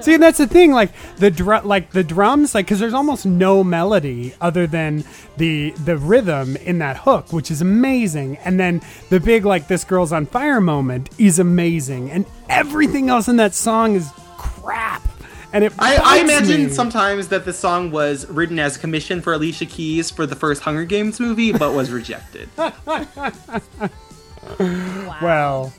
[0.00, 0.72] See, and that's the thing.
[0.72, 5.04] Like the dr- like the drums, like because there's almost no melody other than
[5.36, 8.36] the the rhythm in that hook, which is amazing.
[8.38, 13.28] And then the big like this girl's on fire moment is amazing, and everything else
[13.28, 15.02] in that song is crap.
[15.52, 16.70] And it I, I imagine me.
[16.70, 20.84] sometimes that the song was written as commission for Alicia Keys for the first Hunger
[20.84, 22.48] Games movie, but was rejected.
[25.22, 25.72] Well,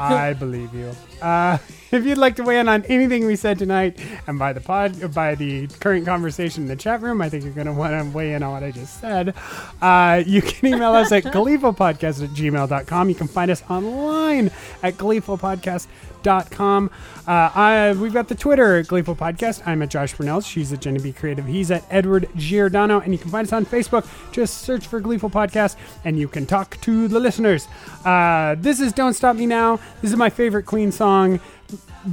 [0.00, 0.92] I believe you.
[1.20, 1.58] Uh,
[1.92, 5.14] if you'd like to weigh in on anything we said tonight, and by the pod,
[5.14, 8.16] by the current conversation in the chat room, I think you're going to want to
[8.16, 9.34] weigh in on what I just said.
[9.80, 13.08] Uh, you can email us at gleefulpodcast at gmail.com.
[13.08, 14.50] You can find us online
[14.82, 16.05] at gleefulpodcast.com.
[16.24, 16.90] Uh,
[17.26, 19.66] I, we've got the Twitter Gleeful Podcast.
[19.66, 20.40] I'm at Josh Brunel.
[20.40, 21.46] She's at Jenny B Creative.
[21.46, 23.00] He's at Edward Giordano.
[23.00, 24.06] And you can find us on Facebook.
[24.32, 27.68] Just search for Gleeful Podcast and you can talk to the listeners.
[28.04, 29.76] Uh, this is Don't Stop Me Now.
[30.02, 31.40] This is my favorite Queen song.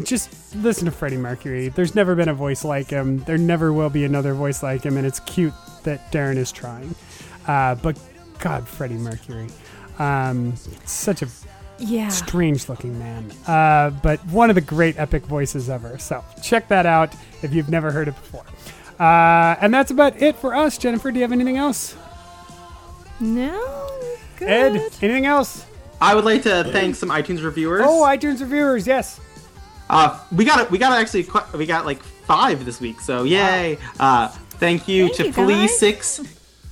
[0.03, 1.69] Just listen to Freddie Mercury.
[1.69, 3.19] There's never been a voice like him.
[3.25, 4.97] There never will be another voice like him.
[4.97, 6.95] And it's cute that Darren is trying.
[7.47, 7.99] Uh, but
[8.39, 9.47] God, Freddie Mercury.
[9.99, 11.27] Um, such a
[11.83, 12.07] Yeah.
[12.09, 13.31] strange looking man.
[13.47, 15.97] Uh, but one of the great epic voices ever.
[15.97, 18.45] So check that out if you've never heard it before.
[18.99, 20.77] Uh, and that's about it for us.
[20.77, 21.95] Jennifer, do you have anything else?
[23.19, 23.89] no.
[24.37, 24.49] Good.
[24.49, 25.65] Ed, anything else?
[26.01, 27.83] I would like to thank some iTunes reviewers.
[27.85, 29.19] Oh, iTunes reviewers, yes.
[29.89, 30.71] Uh, we got it.
[30.71, 33.77] we got actually we got like five this week, so yay!
[33.99, 35.79] Uh, thank you Thank to you, Felice guys.
[35.79, 36.21] Six,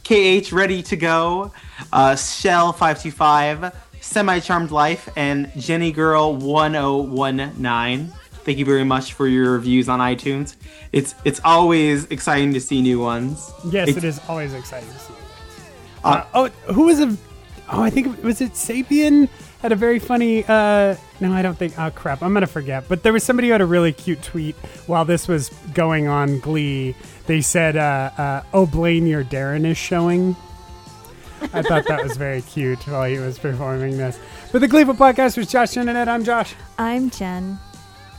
[0.03, 1.51] KH Ready to Go,
[1.93, 8.11] uh, Shell Five Two Five, Semi Charmed Life, and Jenny Girl One Zero One Nine.
[8.43, 10.55] Thank you very much for your reviews on iTunes.
[10.91, 13.51] It's it's always exciting to see new ones.
[13.71, 15.13] Yes, It's- it is always exciting to see.
[16.03, 17.15] Uh, Uh, oh, who was a?
[17.71, 19.29] Oh, I think was it Sapien
[19.61, 20.43] had a very funny.
[20.47, 21.77] Uh, no, I don't think.
[21.79, 22.85] Oh crap, I'm gonna forget.
[22.89, 24.55] But there was somebody who had a really cute tweet
[24.87, 26.95] while this was going on Glee.
[27.27, 30.35] They said, uh, uh, "Oh, Blaine, your Darren is showing."
[31.53, 34.19] I thought that was very cute while he was performing this.
[34.51, 36.07] But the Gleeful podcast was Josh Jen and Ed.
[36.07, 36.55] I'm Josh.
[36.77, 37.59] I'm Jen.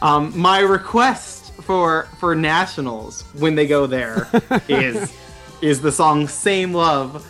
[0.01, 4.29] Um, my request for for nationals when they go there
[4.68, 5.14] is
[5.61, 7.27] is the song "Same Love"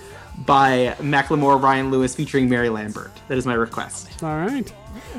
[0.47, 3.13] by Macklemore, Ryan Lewis featuring Mary Lambert.
[3.29, 4.23] That is my request.
[4.23, 4.73] All right.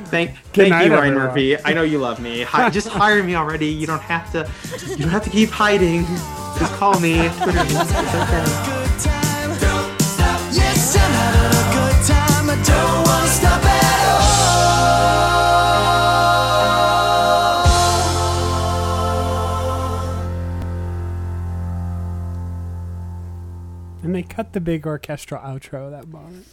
[0.06, 1.28] Thank, Good thank night, you, Ryan everyone.
[1.28, 1.58] Murphy.
[1.64, 2.42] I know you love me.
[2.42, 3.68] Hi, just hire me already.
[3.68, 4.50] You don't have to.
[4.90, 6.06] You don't have to keep hiding.
[6.58, 7.30] Just call me.
[24.54, 26.46] The big orchestral outro that moment.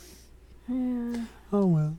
[0.69, 1.25] Yeah.
[1.53, 1.99] Oh well.